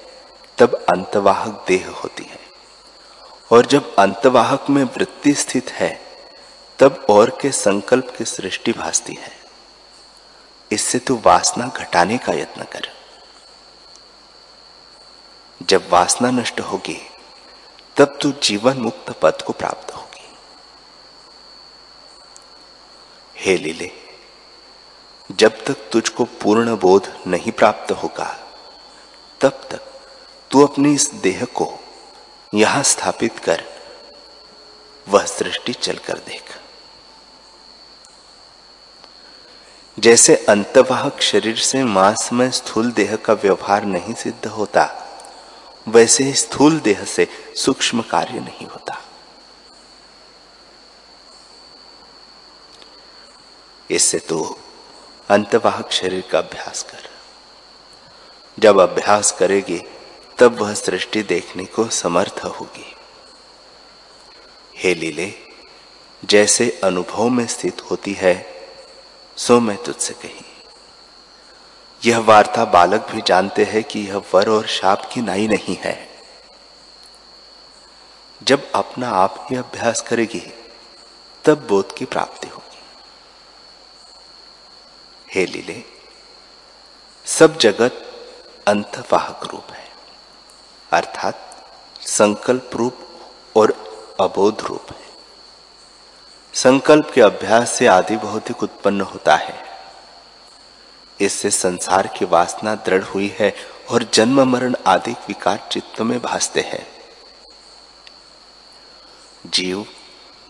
तब 0.57 0.85
अंतवाहक 0.89 1.65
देह 1.67 1.89
होती 1.89 2.23
है। 2.23 2.39
और 3.51 3.65
जब 3.65 3.95
अंतवाहक 3.95 4.69
में 4.69 4.83
वृत्ति 4.83 5.33
स्थित 5.33 5.69
है 5.69 6.06
तब 6.79 7.05
और 7.09 7.37
के 7.41 7.51
संकल्प 7.51 8.15
की 8.17 8.25
सृष्टि 8.25 8.71
भासती 8.71 9.13
है। 9.13 9.37
इससे 10.71 10.99
तू 10.99 11.21
वासना 11.25 11.67
घटाने 11.67 12.17
का 12.17 12.33
यत्न 12.33 12.63
कर। 12.63 12.89
जब 15.63 15.89
वासना 15.89 16.31
नष्ट 16.31 16.59
होगी, 16.59 17.09
तब 17.97 18.19
तू 18.21 18.31
जीवन 18.31 18.77
मुक्त 18.77 19.09
पद 19.09 19.41
को 19.41 19.53
प्राप्त 19.53 19.95
होगी। 19.95 20.37
हे 23.37 23.57
लीले, 23.57 23.91
जब 25.31 25.65
तक 25.65 25.89
तुझको 25.91 26.25
पूर्ण 26.25 26.75
बोध 26.75 27.23
नहीं 27.27 27.51
प्राप्त 27.51 27.91
होगा, 27.91 28.47
तब 29.41 29.67
तक 29.71 30.01
तू 30.51 30.67
अपने 30.67 30.93
इस 30.93 31.13
देह 31.13 31.45
को 31.45 31.79
यहाँ 32.53 32.83
स्थापित 32.83 33.39
कर, 33.39 33.65
वह 35.09 35.25
सृष्टि 35.25 35.73
चलकर 35.73 36.17
देख। 36.17 36.43
जैसे 39.97 40.35
अंतवाहक 40.49 41.21
शरीर 41.21 41.55
से 41.55 41.83
मांस 41.83 42.29
में 42.33 42.49
स्थूल 42.51 42.91
देह 42.91 43.15
का 43.15 43.33
व्यवहार 43.33 43.85
नहीं 43.85 44.13
सिद्ध 44.13 44.47
होता, 44.47 44.83
वैसे 45.87 46.23
ही 46.23 46.33
स्थूल 46.33 46.79
देह 46.79 47.03
से 47.03 47.27
सूक्ष्म 47.55 48.01
कार्य 48.01 48.39
नहीं 48.39 48.67
होता। 48.67 49.01
इससे 53.89 54.19
तो 54.19 54.59
अंतवाहक 55.29 55.91
शरीर 55.91 56.23
का 56.31 56.39
अभ्यास 56.39 56.83
कर। 56.83 57.09
जब 58.59 58.79
अभ्यास 58.79 59.31
करेगी, 59.31 59.81
तब 60.37 60.59
वह 60.61 60.73
सृष्टि 60.73 61.23
देखने 61.23 61.65
को 61.65 61.87
समर्थ 61.89 62.43
होगी। 62.45 62.95
हे 64.75 64.93
लीले, 64.95 65.33
जैसे 66.23 66.69
अनुभव 66.83 67.29
में 67.29 67.47
स्थित 67.47 67.81
होती 67.91 68.13
है 68.13 68.56
सो 69.37 69.59
मैं 69.59 69.83
तुझसे 69.83 70.13
कही। 70.13 70.45
यह 72.05 72.19
वार्ता 72.19 72.65
बालक 72.65 73.07
भी 73.11 73.21
जानते 73.21 73.63
हैं 73.63 73.83
कि 73.83 73.99
यह 73.99 74.17
वर 74.33 74.49
और 74.49 74.67
शाप 74.67 75.09
की 75.13 75.21
नाई 75.21 75.47
नहीं 75.47 75.75
है। 75.75 76.09
जब 78.43 78.71
अपना 78.71 79.09
आप 79.09 79.47
ही 79.51 79.57
अभ्यास 79.57 80.01
करेगी, 80.01 80.53
तब 81.45 81.67
बोध 81.67 81.95
की 81.95 82.05
प्राप्ति 82.05 82.47
होगी। 82.47 82.79
हे 85.35 85.45
लीले, 85.45 85.83
सब 87.25 87.57
जगत 87.57 88.05
अंतवाहक 88.67 89.43
रूप 89.43 89.71
है, 89.71 89.89
अर्थात 90.91 91.65
संकल्प 92.01 92.69
रूप 92.73 92.97
और 93.55 93.71
अबोध 94.19 94.61
रूप 94.61 94.91
है। 94.91 95.06
संकल्प 96.53 97.11
के 97.13 97.21
अभ्यास 97.21 97.71
से 97.71 97.87
आदि 97.87 98.15
भौतिक 98.17 98.63
उत्पन्न 98.63 99.01
होता 99.01 99.35
है। 99.35 99.55
इससे 101.19 101.49
संसार 101.49 102.07
की 102.07 102.25
वासना 102.25 102.75
दृढ़ 102.75 103.03
हुई 103.03 103.35
है 103.39 103.53
और 103.89 104.03
जन्म, 104.13 104.43
मरण 104.43 104.75
आदि 104.87 105.11
विकार 105.11 105.67
चित्त 105.71 106.01
में 106.01 106.21
भासते 106.21 106.61
हैं। 106.61 106.87
जीव 109.45 109.85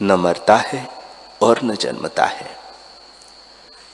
न 0.01 0.11
मरता 0.11 0.55
है 0.57 0.87
और 1.41 1.59
न 1.63 1.75
जन्मता 1.75 2.25
है। 2.25 2.57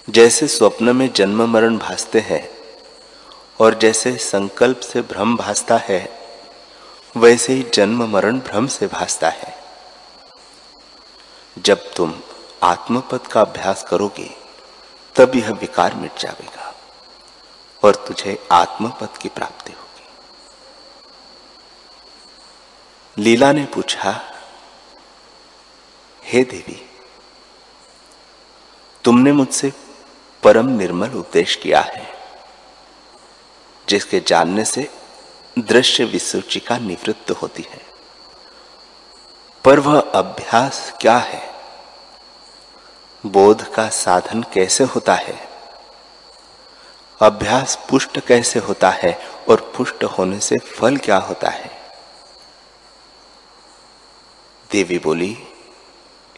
जैसे 0.10 0.48
स्वप्न 0.48 0.96
में 0.96 1.14
जन्म, 1.14 1.46
मरण 1.46 1.78
भासते 1.78 2.20
हैं 2.20 2.50
और 3.60 3.80
जैसे 3.80 4.18
संकल्प 4.18 4.80
से 4.80 5.02
भ्रम 5.02 5.36
भासता 5.38 5.78
है, 5.78 6.20
वैसे 7.18 7.54
ही 7.54 7.66
जन्म, 7.74 8.04
मरण 8.10 8.40
भ्रम 8.40 8.68
से 8.68 8.88
भासता 8.88 9.30
है। 9.30 9.63
जब 11.58 11.94
तुम 11.94 12.14
आत्मपद 12.64 13.28
का 13.28 13.42
अभ्यास 13.42 13.84
करोगे, 13.84 14.30
तब 15.16 15.36
यह 15.36 15.52
विकार 15.52 15.96
मिट 15.96 16.20
जाएगा 16.20 16.74
और 17.84 17.96
तुझे 17.96 18.48
आत्मपद 18.52 19.18
की 19.18 19.30
प्राप्ति 19.30 19.74
होगी। 19.74 20.06
लीला 23.24 23.52
ने 23.52 23.66
पूछा, 23.66 24.22
हे 26.24 26.44
देवी, 26.44 26.90
तुमने 29.04 29.32
मुझसे 29.32 29.74
परम 30.44 30.68
निर्मल 30.70 31.10
उपदेश 31.10 31.56
किया 31.56 31.82
है, 31.82 32.08
जिसके 33.90 34.20
जानने 34.20 34.66
से 34.66 34.90
दृश्य 35.60 36.06
विसूचिका 36.06 36.78
निवृत्त 36.78 37.32
होती 37.32 37.66
है। 37.70 37.93
पर 39.66 39.80
वह 39.80 40.00
अभ्यास 40.00 40.94
क्या 41.02 41.18
है? 41.18 41.54
बोध 43.26 43.74
का 43.74 43.90
साधन 43.90 44.44
कैसे 44.44 44.84
होता 44.84 45.16
है? 45.16 45.50
अभ्यास 47.22 47.80
पुष्ट 47.90 48.20
कैसे 48.20 48.60
होता 48.60 48.90
है 48.90 49.20
और 49.50 49.74
पुष्ट 49.78 50.04
होने 50.04 50.40
से 50.40 50.58
फल 50.58 50.98
क्या 50.98 51.18
होता 51.18 51.50
है? 51.50 51.82
देवी 54.72 55.00
बोली, 55.00 55.48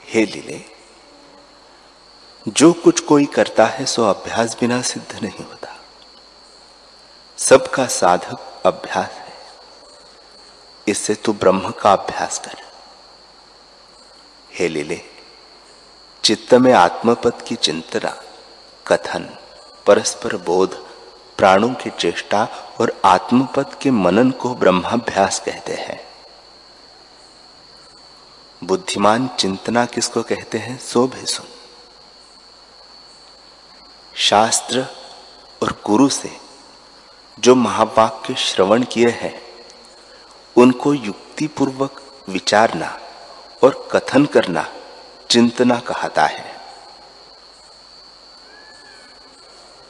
हे 0.04 0.26
लीले, 0.26 0.66
जो 2.48 2.74
कुछ 2.74 3.00
कोई 3.00 3.26
करता 3.26 3.66
है 3.66 3.86
सो 3.86 4.04
अभ्यास 4.04 4.58
बिना 4.60 4.82
सिद्ध 4.82 5.20
नहीं 5.24 5.46
होता। 5.46 5.76
सबका 7.38 7.86
साधक 7.86 8.62
अभ्यास 8.66 9.12
है। 9.12 9.34
इससे 10.88 11.16
तू 11.16 11.34
ब्रह्म 11.34 11.72
का 11.72 11.94
अभ्यास 11.94 12.40
कर। 12.40 12.65
हे 14.60 14.68
लीले, 14.68 15.02
चित्त 16.24 16.54
में 16.54 16.74
आत्मपद 16.74 17.42
की 17.48 17.56
चिंतना, 17.56 18.24
कथन, 18.88 19.38
परस्पर 19.86 20.38
बोध, 20.38 20.88
प्राणों 21.38 21.70
की 21.70 21.90
चेष्टा 21.90 22.48
और 22.82 23.02
आत्मपद 23.06 23.76
के 23.82 23.92
मनन 23.92 24.32
को 24.32 24.56
ब्रह्माभ्यास 24.56 25.40
कहते 25.40 25.74
हैं। 25.74 26.08
बुद्धिमान 28.64 29.28
चिंतना 29.28 29.86
किसको 29.86 30.24
कहते 30.24 30.58
हैं, 30.58 30.80
सो 30.80 31.08
भी 31.08 31.26
सुन। 31.26 31.46
शास्त्र 34.16 34.86
और 35.64 35.82
गुरु 35.86 36.10
से 36.10 36.38
जो 37.40 37.56
महावाक्य 37.56 38.36
श्रवण 38.36 38.84
किए 38.84 39.10
हैं, 39.10 39.42
उनको 40.56 40.94
युक्तिपूर्वक 40.94 42.02
विचारना 42.30 43.00
और 43.66 43.90
कथन 43.92 44.26
करना 44.26 44.74
चिंतना 45.30 45.80
कहता 45.80 46.26
है। 46.26 46.56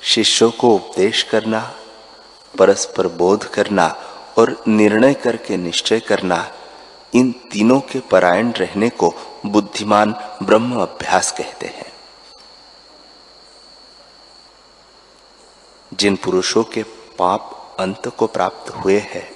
शिष्यों 0.01 0.51
को 0.51 0.75
उपदेश 0.75 1.23
करना, 1.23 1.75
परस्पर 2.57 3.07
बोध 3.07 3.43
करना 3.43 3.88
और 4.38 4.63
निर्णय 4.67 5.13
करके 5.13 5.57
निश्चय 5.57 5.99
करना, 5.99 6.51
इन 7.13 7.31
तीनों 7.31 7.79
के 7.79 7.99
परायण 7.99 8.51
रहने 8.51 8.89
को 8.89 9.13
बुद्धिमान 9.45 10.15
ब्रह्म 10.43 10.81
अभ्यास 10.81 11.31
कहते 11.31 11.67
हैं। 11.67 11.93
जिन 15.93 16.15
पुरुषों 16.15 16.63
के 16.63 16.83
पाप 16.83 17.75
अंत 17.79 18.07
को 18.07 18.27
प्राप्त 18.27 18.69
हुए 18.69 18.99
हैं 18.99 19.35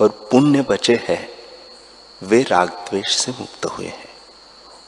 और 0.00 0.08
पुण्य 0.08 0.62
बचे 0.62 1.00
हैं 1.08 1.39
वे 2.22 2.42
राग 2.42 2.68
द्वेष 2.68 3.16
से 3.16 3.32
मुक्त 3.32 3.66
हुए 3.66 3.86
हैं। 3.86 4.08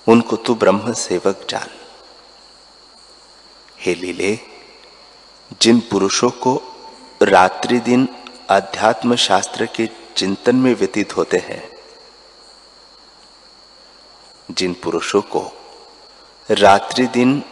उनको 0.09 0.37
तू 0.37 0.55
ब्रह्म 0.55 0.93
सेवक 0.93 1.47
जान। 1.51 1.69
हे 3.81 3.95
लीले, 3.95 4.39
जिन 5.63 5.81
पुरुषों 5.81 6.31
को 6.31 6.63
रात्रि 7.23 7.79
दिन 7.79 8.09
अध्यात्म 8.49 9.17
शास्त्र 9.17 9.67
के 9.67 9.89
चिंतन 10.17 10.57
में 10.57 10.75
व्यतीत 10.75 11.17
होते 11.17 11.37
हैं, 11.37 11.71
जिन 14.51 14.75
पुरुषों 14.75 15.23
को 15.23 15.53
रात्रि 16.51 17.07
दिन 17.07 17.43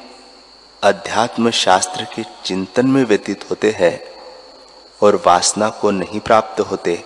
अध्यात्म 0.83 1.51
शास्त्र 1.51 2.05
के 2.05 2.25
चिंतन 2.45 2.87
में 2.87 3.05
व्यतीत 3.05 3.51
होते 3.51 3.71
हैं 3.71 4.01
और 5.03 5.23
वासना 5.27 5.69
को 5.69 5.91
नहीं 5.91 6.21
प्राप्त 6.21 6.61
होते, 6.61 7.05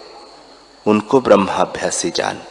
उनको 0.86 1.20
ब्रह्माभ्यासी 1.20 2.10
जान। 2.10 2.42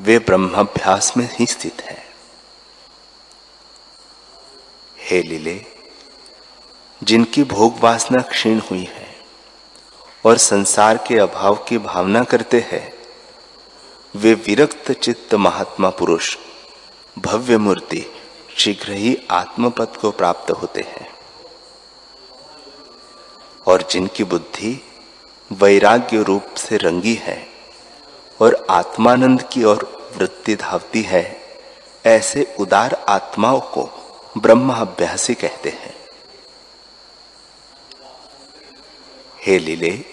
वे 0.00 0.18
ब्रह्माभ्यास 0.18 1.16
में 1.16 1.28
ही 1.32 1.46
स्थित 1.46 1.82
है। 1.82 2.04
हे 4.98 5.22
लीले, 5.22 5.64
जिनकी 7.02 7.44
भोग 7.44 7.78
वासना 7.78 8.22
क्षीण 8.22 8.60
हुई 8.60 8.84
है 8.84 9.16
और 10.24 10.36
संसार 10.36 10.96
के 10.96 11.18
अभाव 11.18 11.56
की 11.56 11.78
भावना 11.78 12.24
करते 12.24 12.60
हैं, 12.60 12.94
वे 14.16 14.34
विरक्त 14.34 14.92
चित्त 14.92 15.34
महात्मा 15.34 15.90
पुरुष, 15.90 16.36
भव्य 17.18 17.58
मूर्ति, 17.58 18.06
शीघ्र 18.56 18.92
ही 18.92 19.18
आत्मपद 19.30 19.96
को 19.96 20.10
प्राप्त 20.10 20.50
होते 20.50 20.80
हैं। 20.80 21.14
और 23.66 23.88
जिनकी 23.90 24.24
बुद्धि 24.24 24.84
वैराग्य 25.52 26.22
रूप 26.22 26.54
से 26.56 26.76
रंगी 26.76 27.14
है 27.14 27.49
और 28.40 28.66
आत्मानंद 28.70 29.42
की 29.42 29.64
ओर 29.64 30.10
वृत्ति 30.16 30.54
धावती 30.54 31.02
है, 31.02 31.40
ऐसे 32.06 32.56
उदार 32.60 33.04
आत्माओं 33.08 33.60
को 33.60 33.88
ब्रह्म 34.38 34.72
अभ्यासी 34.72 35.34
कहते 35.34 35.70
हैं। 35.70 35.94
हे 39.46 39.58
लीले, 39.58 40.04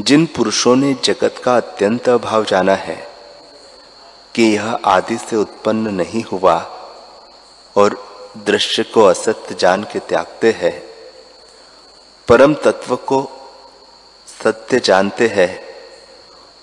जिन 0.00 0.26
पुरुषों 0.26 0.76
ने 0.76 0.94
जगत 0.94 1.40
का 1.44 1.56
अत्यंत 1.56 2.08
अभाव 2.08 2.44
जाना 2.44 2.74
है, 2.74 3.08
कि 4.34 4.42
यह 4.42 4.64
आदि 4.84 5.16
से 5.18 5.36
उत्पन्न 5.36 5.94
नहीं 5.94 6.22
हुआ 6.22 6.56
और 7.76 7.96
दृश्य 8.36 8.82
को 8.82 9.04
असत्य 9.04 9.54
जान 9.54 9.84
के 9.84 9.98
त्यागते 9.98 10.52
हैं, 10.52 10.82
परम 12.28 12.54
तत्व 12.54 12.96
को 12.96 13.28
सत्य 14.42 14.80
जानते 14.80 15.28
हैं 15.28 15.63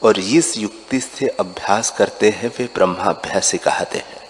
और 0.03 0.19
इस 0.19 0.57
युक्ति 0.57 0.99
से 0.99 1.27
अभ्यास 1.27 1.91
करते 1.97 2.29
हैं, 2.29 2.51
वे 2.59 2.65
ब्रह्माभ्यासी 2.65 3.57
कहते 3.57 3.97
हैं। 3.97 4.21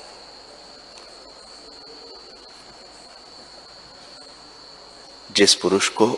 जिस 5.32 5.56
पुरुष 5.56 5.90
को 5.90 6.18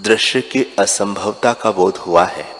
दृश्य 0.00 0.40
की 0.40 0.76
असंभवता 0.78 1.52
का 1.52 1.70
बोध 1.70 1.96
हुआ 1.96 2.24
है, 2.24 2.56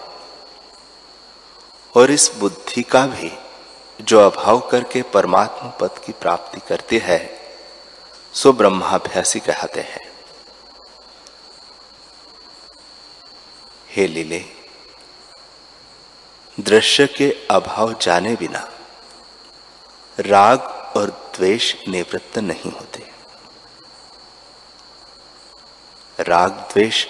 और 1.95 2.11
इस 2.11 2.31
बुद्धि 2.35 2.83
का 2.83 3.05
भी 3.05 3.31
जो 4.01 4.19
अभाव 4.29 4.59
करके 4.59 5.01
परमात्मा 5.01 5.69
पद 5.69 5.99
की 6.05 6.11
प्राप्ति 6.11 6.61
करती 6.67 6.97
है, 6.97 7.39
सो 8.33 8.53
ब्रह्माभ्यासी 8.53 9.39
कहते 9.39 9.81
हैं। 9.81 10.08
हे 13.99 14.07
लीले, 14.07 14.45
दृश्य 16.59 17.07
के 17.07 17.47
अभाव 17.51 17.93
जाने 18.01 18.35
बिना 18.35 18.59
राग 20.19 20.59
और 20.97 21.31
द्वेष 21.35 21.75
निवृत्त 21.87 22.37
नहीं 22.37 22.71
होते। 22.71 23.03
राग, 26.19 26.51
द्वेष, 26.51 27.05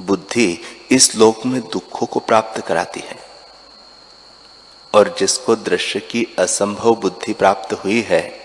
बुद्धि 0.00 0.58
इस 0.90 1.16
लोक 1.16 1.46
में 1.46 1.60
दुखों 1.60 2.06
को 2.06 2.20
प्राप्त 2.20 2.60
कराती 2.60 3.00
है 3.00 3.18
और 4.94 5.14
जिसको 5.18 5.56
दृश्य 5.56 6.00
की 6.00 6.36
असंभव 6.38 6.94
बुद्धि 6.94 7.32
प्राप्त 7.32 7.72
हुई 7.72 8.00
है, 8.00 8.40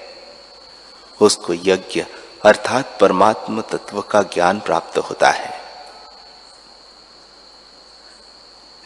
उसको 1.21 1.53
यज्ञ 1.53 2.05
अर्थात 2.45 2.97
परमात्म 3.01 3.61
तत्व 3.61 4.01
का 4.01 4.21
ज्ञान 4.21 4.59
प्राप्त 4.59 4.97
होता 4.97 5.29
है। 5.29 5.64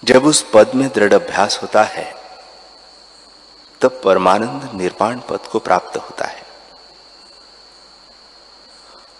जब 0.04 0.26
उस 0.26 0.52
पद 0.54 0.72
में 0.76 0.90
दृढ़ 0.90 1.14
अभ्यास 1.14 1.62
होता 1.62 1.84
है, 1.84 2.16
तब 3.82 4.02
परमानंद 4.04 4.72
निर्वाण 4.74 5.20
पद 5.20 5.38
को 5.38 5.60
प्राप्त 5.60 5.98
होता 5.98 6.26
है। 6.26 6.46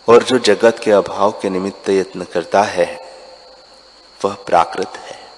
और 0.08 0.24
जो 0.24 0.40
जगत 0.40 0.80
के 0.84 0.92
अभाव 0.92 1.32
के 1.32 1.50
निमित्त 1.50 1.90
यत्न 1.90 2.24
करता 2.24 2.64
है, 2.64 3.14
वह 4.26 4.34
प्राकृत 4.34 4.90
है। 4.90 5.32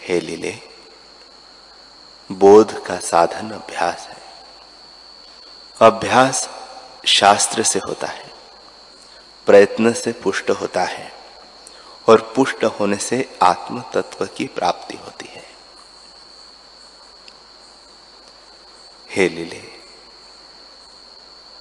हे 0.00 0.20
लीले, 0.20 0.58
बोध 2.32 2.86
का 2.86 2.98
साधन 2.98 3.50
अभ्यास 3.50 4.08
है। 4.10 4.22
अभ्यास 5.80 6.50
शास्त्र 7.06 7.62
से 7.62 7.78
होता 7.78 8.06
है, 8.06 8.30
प्रयत्न 9.46 9.92
से 9.92 10.12
पुष्ट 10.12 10.50
होता 10.50 10.82
है। 10.82 11.13
और 12.08 12.32
पुष्ट 12.36 12.64
होने 12.64 12.96
से 12.96 13.38
आत्म 13.42 13.82
तत्व 13.94 14.26
की 14.26 14.46
प्राप्ति 14.46 14.96
होती 14.96 15.26
है। 15.26 15.44
हे 19.10 19.28
लीले, 19.28 19.62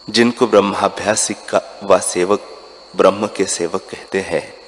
जिनको 0.09 0.47
ब्रह्माभ्यासी 0.47 1.33
का 1.33 1.79
व 1.83 1.99
सेवक 1.99 2.39
ब्रह्म 2.95 3.27
के 3.27 3.45
सेवक 3.45 3.81
कहते 3.81 4.21
हैं, 4.21 4.61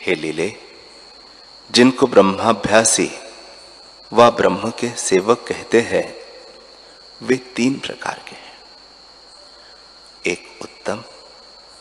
हे 0.00 0.14
लीले, 0.14 0.56
जिनको 1.70 2.06
ब्रह्माभ्यासी 2.06 3.10
व 4.12 4.30
ब्रह्म 4.30 4.70
के 4.70 4.96
सेवक 4.96 5.44
कहते 5.48 5.80
हैं, 5.80 6.14
वे 7.22 7.36
तीन 7.36 7.78
प्रकार 7.78 8.24
के 8.28 8.36
हैं। 8.36 8.58
एक 10.26 10.58
उत्तम, 10.62 11.04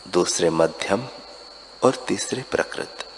दूसरे 0.08 0.50
मध्यम 0.50 1.08
और 1.86 1.96
तीसरे 1.96 2.44
प्रकृत। 2.52 3.10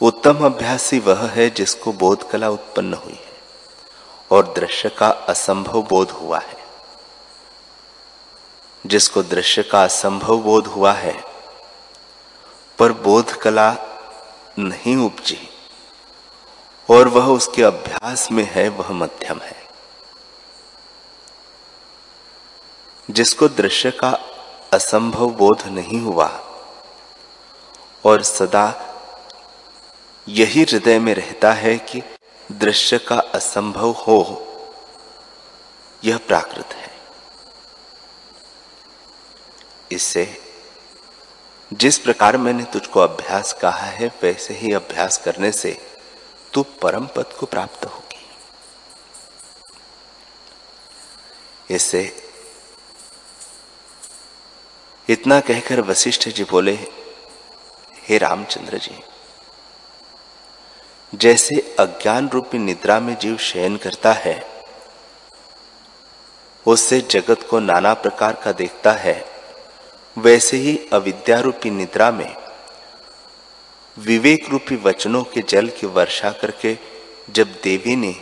उत्तम 0.00 0.44
अभ्यासी 0.44 0.98
वह 0.98 1.26
है 1.26 1.50
जिसको 1.50 1.92
बोध 1.92 2.30
कला 2.30 2.48
उत्पन्न 2.48 2.94
हुई 2.94 3.12
है 3.12 3.36
और 4.30 4.52
दृश्य 4.52 4.88
का 4.88 5.08
असंभव 5.08 5.82
बोध 5.82 6.10
हुआ 6.10 6.38
है। 6.38 6.64
जिसको 8.86 9.22
दृश्य 9.22 9.62
का 9.62 9.84
असंभव 9.84 10.38
बोध 10.38 10.66
हुआ 10.66 10.92
है, 10.92 11.24
पर 12.78 12.92
बोध 12.92 13.32
कला 13.32 13.76
नहीं 14.58 14.96
उपजी 14.96 15.48
और 16.90 17.08
वह 17.08 17.26
उसके 17.26 17.62
अभ्यास 17.62 18.32
में 18.32 18.44
है, 18.44 18.68
वह 18.68 18.92
मध्यम 18.92 19.38
है। 19.38 19.64
जिसको 23.10 23.48
दृश्य 23.48 23.90
का 23.90 24.18
असंभव 24.72 25.30
बोध 25.30 25.62
नहीं 25.66 26.00
हुआ 26.00 26.43
और 28.04 28.22
सदा 28.22 28.66
यही 30.28 30.62
हृदय 30.62 30.98
में 30.98 31.14
रहता 31.14 31.52
है 31.52 31.76
कि 31.78 32.02
दृश्य 32.52 32.98
का 32.98 33.18
असंभव 33.34 33.90
हो, 33.98 34.46
यह 36.02 36.18
प्राकृत 36.18 36.72
है। 36.72 36.92
इससे 39.92 40.26
जिस 41.70 41.98
प्रकार 41.98 42.36
मैंने 42.36 42.64
तुझको 42.64 43.00
अभ्यास 43.00 43.52
कहा 43.52 43.86
है, 43.86 44.08
वैसे 44.22 44.54
ही 44.54 44.72
अभ्यास 44.72 45.18
करने 45.18 45.52
से 45.52 45.76
तू 46.52 46.62
परम 46.82 47.06
पद 47.06 47.32
को 47.38 47.46
प्राप्त 47.46 47.84
होगी। 47.84 48.02
इससे 51.74 52.02
इतना 55.08 55.40
कहकर 55.40 55.80
वशिष्ठ 55.80 56.28
जी 56.28 56.44
बोले 56.44 56.78
हे 58.04 58.18
रामचंद्र 58.18 58.78
जी, 58.78 58.94
जैसे 61.12 61.54
अज्ञान 61.78 62.28
रूपी 62.28 62.58
निद्रा 62.58 62.98
में 63.00 63.16
जीव 63.18 63.36
शयन 63.36 63.76
करता 63.76 64.12
है, 64.12 64.34
उससे 66.66 67.00
जगत 67.00 67.46
को 67.50 67.58
नाना 67.60 67.92
प्रकार 67.94 68.34
का 68.34 68.52
देखता 68.52 68.92
है, 68.92 69.24
वैसे 70.16 70.56
ही 70.56 70.78
अविद्या 70.92 71.38
रूपी 71.40 71.70
निद्रा 71.70 72.10
में 72.10 72.34
विवेक 73.96 74.48
रूपी 74.50 74.76
वचनों 74.76 75.22
के 75.24 75.42
जल 75.48 75.68
की 75.70 75.86
वर्षा 75.86 76.30
करके 76.32 76.76
जब 77.30 77.52
देवी 77.64 77.96
ने 77.96 78.14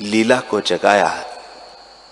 लीला 0.00 0.40
को 0.40 0.60
जगाया, 0.60 1.08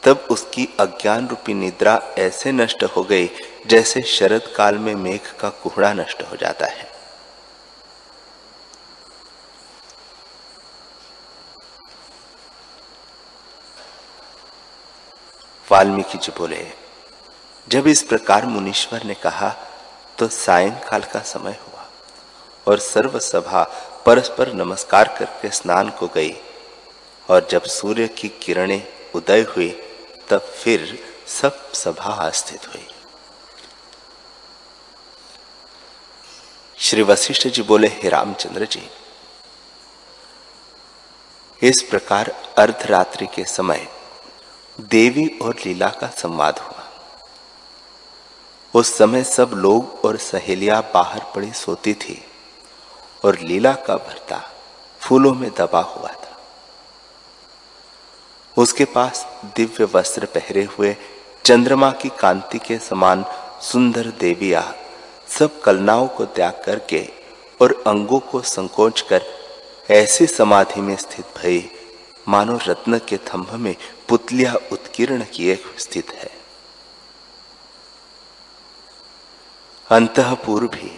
तब 0.03 0.27
उसकी 0.31 0.69
अज्ञान 0.81 1.29
रूपी 1.29 1.55
निद्रा 1.55 2.01
ऐसे 2.19 2.53
नष्ट 2.53 2.85
हो 2.85 3.03
गई 3.03 3.31
जैसे 3.67 4.03
शरद 4.03 4.53
काल 4.57 4.79
में 4.79 4.95
मेघ 4.95 5.21
का 5.41 5.49
कुहड़ा 5.63 5.93
नष्ट 5.93 6.23
हो 6.23 6.37
जाता 6.37 6.67
है। 6.67 6.88
वाल्मीकि 15.71 16.19
जी 16.19 16.33
बोले, 16.39 16.67
जब 17.69 17.87
इस 17.87 18.03
प्रकार 18.03 18.47
मुनीश्वर 18.47 19.03
ने 19.05 19.15
कहा 19.15 19.49
तो 20.19 20.29
सायंकाल 20.29 21.03
का 21.05 21.21
समय 21.23 21.59
हुआ 21.63 21.87
और 22.67 22.79
सर्व 22.79 23.19
सभा 23.19 23.63
परस्पर 24.07 24.53
नमस्कार 24.53 25.09
करके 25.19 25.51
स्नान 25.51 25.91
को 25.91 26.07
गई 26.07 26.33
और 27.29 27.47
जब 27.51 27.65
सूर्य 27.65 28.07
की 28.09 28.29
किरणें 28.43 28.83
उदय 29.15 29.41
हुई, 29.51 29.69
तब 30.29 30.41
फिर 30.55 30.99
सब 31.27 31.73
सभा 31.73 32.31
स्थित 32.31 32.67
हुई। 32.69 32.87
श्री 36.79 37.03
वशिष्ठ 37.03 37.47
जी 37.49 37.63
बोले, 37.63 37.89
हे 37.89 38.09
रामचंद्र 38.09 38.67
जी 38.67 38.89
इस 41.63 41.83
प्रकार 41.83 42.33
अर्धरात्रि 42.59 43.27
के 43.27 43.45
समय 43.45 43.87
देवी 44.81 45.39
और 45.43 45.55
लीला 45.67 45.89
का 45.89 46.07
संवाद 46.07 46.59
हुआ। 46.59 46.85
उस 48.75 48.99
समय 48.99 49.25
सब 49.25 49.51
लोग 49.55 50.05
और 50.05 50.17
सहेलियाँ 50.17 50.91
बाहर 50.95 51.21
पड़ी 51.35 51.53
सोती 51.53 51.95
थी 51.95 52.25
और 53.25 53.39
लीला 53.39 53.73
का 53.73 53.97
भरता 53.97 54.51
फूलों 55.01 55.35
में 55.35 55.51
दबा 55.51 55.81
हुआ 55.81 56.09
था। 56.09 56.41
उसके 58.57 58.85
पास 58.85 59.27
दिव्य 59.57 59.89
वस्त्र 59.95 60.25
पहरे 60.25 60.65
हुए 60.65 60.97
चंद्रमा 61.45 61.91
की 61.91 62.09
कांति 62.09 62.59
के 62.59 62.79
समान 62.79 63.25
सुंदर 63.63 64.07
देविया 64.07 64.75
सब 65.29 65.61
कलनाओं 65.61 66.09
को 66.09 66.25
त्याग 66.25 66.63
करके 66.67 67.09
और 67.61 67.85
अंगों 67.87 68.21
को 68.21 68.43
संकोच 68.43 69.01
कर 69.01 69.23
ऐसी 69.91 70.27
समाधि 70.27 70.81
में 70.81 70.97
स्थित 70.97 71.27
भई 71.39 71.71
मानो 72.29 72.59
रत्न 72.67 72.99
के 72.99 73.17
थंभ 73.17 73.53
में 73.55 73.75
पुतलिया 74.09 74.55
उत्कीर्ण 74.73 75.25
किए 75.25 75.59
स्थित 75.79 76.11
है। 76.11 76.31
अंतपुर 79.91 80.67
भी 80.67 80.91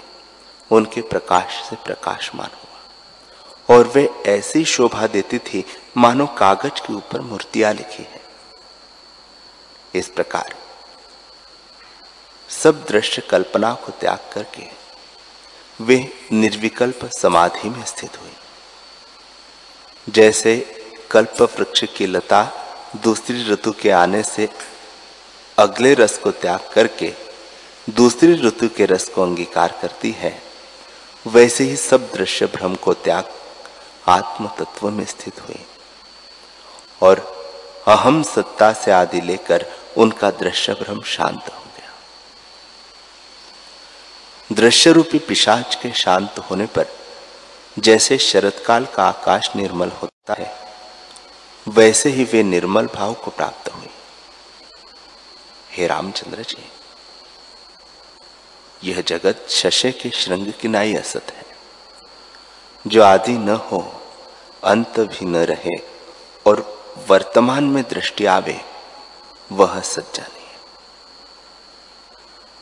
उनके 0.71 1.01
प्रकाश 1.03 1.63
से 1.69 1.77
प्रकाशमान 1.77 2.51
हुआ 2.55 3.77
और 3.77 3.87
वे 3.87 4.09
ऐसी 4.27 4.65
शोभा 4.65 5.07
देती 5.07 5.39
थी 5.39 5.65
मानो 5.97 6.27
कागज़ 6.27 6.81
के 6.81 6.93
ऊपर 6.95 7.21
मूर्तियाँ 7.21 7.73
लिखी 7.75 8.03
है। 8.03 8.21
इस 9.95 10.09
प्रकार 10.09 10.55
सब 12.49 12.85
दृश्य 12.85 13.23
कल्पना 13.23 13.73
को 13.75 13.93
त्याग 13.93 14.31
करके 14.33 14.67
वे 15.81 15.97
निर्विकल्प 16.33 17.09
समाधि 17.13 17.69
में 17.69 17.85
स्थित 17.85 18.21
हुई। 18.21 18.33
जैसे 20.09 20.80
कल्प 21.11 21.43
वृक्ष 21.43 21.85
की 21.97 22.07
लता 22.07 22.43
दूसरी 22.97 23.45
ऋतु 23.45 23.73
के 23.73 23.91
आने 23.91 24.23
से 24.23 24.49
अगले 25.59 25.95
रस 25.95 26.19
को 26.19 26.31
त्याग 26.31 26.61
करके 26.75 27.15
दूसरी 27.91 28.33
ऋतु 28.33 28.69
के 28.69 28.87
रस 28.87 29.09
को 29.09 29.23
अंगीकार 29.23 29.79
करती 29.83 30.11
है। 30.11 30.43
वैसे 31.27 31.65
ही 31.65 31.77
सब 31.77 32.13
दृश्य 32.15 32.47
भ्रम 32.47 32.75
को 32.75 32.95
त्याग 32.95 33.25
आत्म 34.09 34.49
तत्व 34.49 34.91
में 34.91 35.05
स्थित 35.05 35.41
हुए। 35.41 35.59
और 37.03 37.19
अहम 37.89 38.23
सत्ता 38.23 38.73
से 38.73 38.91
आदि 38.91 39.21
लेकर 39.21 39.67
उनका 39.97 40.31
दृश्य 40.31 40.73
भ्रम 40.73 41.03
शांत 41.03 41.49
हो 41.49 41.65
गया। 41.77 41.93
दृश्य 44.53 44.93
रूपी 44.93 45.19
पिशाच 45.19 45.75
के 45.75 45.93
शांत 45.93 46.39
होने 46.39 46.67
पर 46.67 46.87
जैसे 47.79 48.19
शरतकाल 48.19 48.87
का 48.87 49.05
आकाश 49.05 49.51
निर्मल 49.57 49.89
होता 49.89 50.35
है 50.35 50.70
वैसे 51.69 52.11
ही 52.11 52.25
वे 52.25 52.43
निर्मल 52.43 52.87
भाव 52.87 53.15
को 53.15 53.31
प्राप्त 53.31 53.69
हुए। 53.75 53.89
हे 55.71 55.87
रामचंद्र 55.87 56.43
जी, 56.43 56.71
यह 58.85 59.01
जगत 59.01 59.47
शशे 59.51 59.93
के 59.93 60.11
श्रृंग 60.11 60.53
की 60.53 60.69
नाई 60.69 60.95
असत 60.95 61.33
है। 61.37 61.45
जो 62.87 63.03
आदि 63.03 63.33
न 63.33 63.49
हो, 63.49 64.03
अंत 64.65 65.01
भी 65.01 65.27
न 65.27 65.37
रहे 65.37 65.77
और 66.47 66.81
वर्तमान 67.09 67.65
में 67.65 67.83
दृष्टि 67.83 68.27
आवे, 68.27 68.61
वह 69.53 69.79
नहीं 69.79 70.19
है 70.19 70.59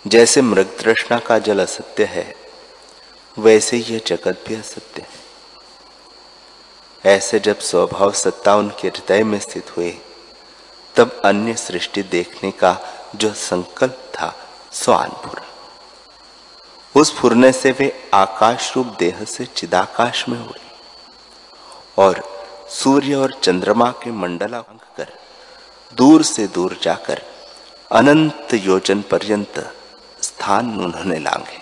जैसे 0.07 0.43
मृग 0.43 0.79
तृष्णा 0.79 1.19
का 1.19 1.39
जल 1.39 1.61
असत्य 1.61 2.05
है, 2.05 2.35
वैसे 3.39 3.79
यह 3.79 4.01
जगत 4.07 4.45
भी 4.49 4.55
असत्य 4.55 5.03
है। 5.03 5.18
ऐसे 7.07 7.39
जब 7.39 7.59
स्वभाव 7.59 8.13
सत्ता 8.13 8.55
उनके 8.57 8.89
हृदय 8.89 9.23
में 9.25 9.39
स्थित 9.39 9.77
हुए, 9.77 9.99
तब 10.97 11.21
अन्य 11.25 11.55
सृष्टि 11.55 12.03
देखने 12.03 12.51
का 12.51 12.77
जो 13.17 13.33
संकल्प 13.33 14.13
था 14.15 14.35
सो 14.73 14.93
आन 14.93 15.11
फुरा 15.11 15.43
उस 16.95 17.15
फुरने 17.17 17.53
से 17.53 17.73
वे 17.73 18.11
आकाश 18.15 18.73
रूप 18.77 18.87
देह 18.99 19.25
से 19.25 19.45
चिदाकाश 19.45 20.29
में 20.29 20.39
उड़े 20.39 20.61
और 21.99 22.23
सूर्य 22.71 23.15
और 23.15 23.33
चंद्रमा 23.43 23.91
के 23.91 24.11
मंडला 24.11 24.61
कर 24.61 25.13
दूर 25.97 26.23
से 26.23 26.47
दूर 26.47 26.79
जाकर 26.83 27.23
अनंत 27.93 28.55
योजन 28.55 29.03
पर्यंत 29.03 29.59
स्थान 30.23 30.81
उन्होंने 30.81 31.19
लांगे 31.19 31.61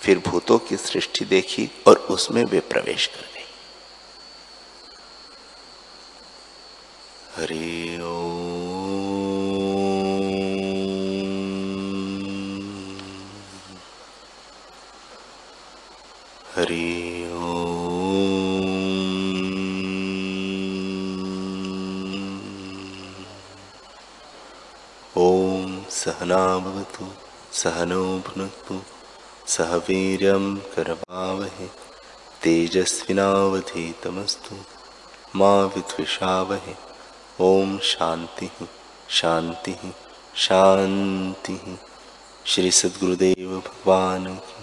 फिर 0.00 0.18
भूतों 0.18 0.58
की 0.58 0.76
सृष्टि 0.76 1.24
देखी 1.24 1.70
और 1.86 1.96
उसमें 1.96 2.44
वे 2.44 2.60
प्रवेश 2.60 3.06
कर 3.06 3.20
गई 3.20 3.37
हरि 7.38 7.98
हरि 16.54 16.86
सहनावतु 25.98 27.06
सहनो 27.60 28.02
भुनक्तु 28.26 28.76
सह 29.54 29.70
वीर्यं 29.86 30.44
करवावहे 30.74 31.68
तेजस्विनावधीतमस्तु 32.42 33.28
मा 35.40 35.52
विद्विषावहे 35.74 36.74
ओम 37.40 37.76
शांति 37.78 38.48
शांति 39.08 39.74
शांति 40.36 41.58
श्री 42.46 42.70
सद्गुरुदेव 42.70 43.50
भगवान 43.58 44.24
की 44.34 44.57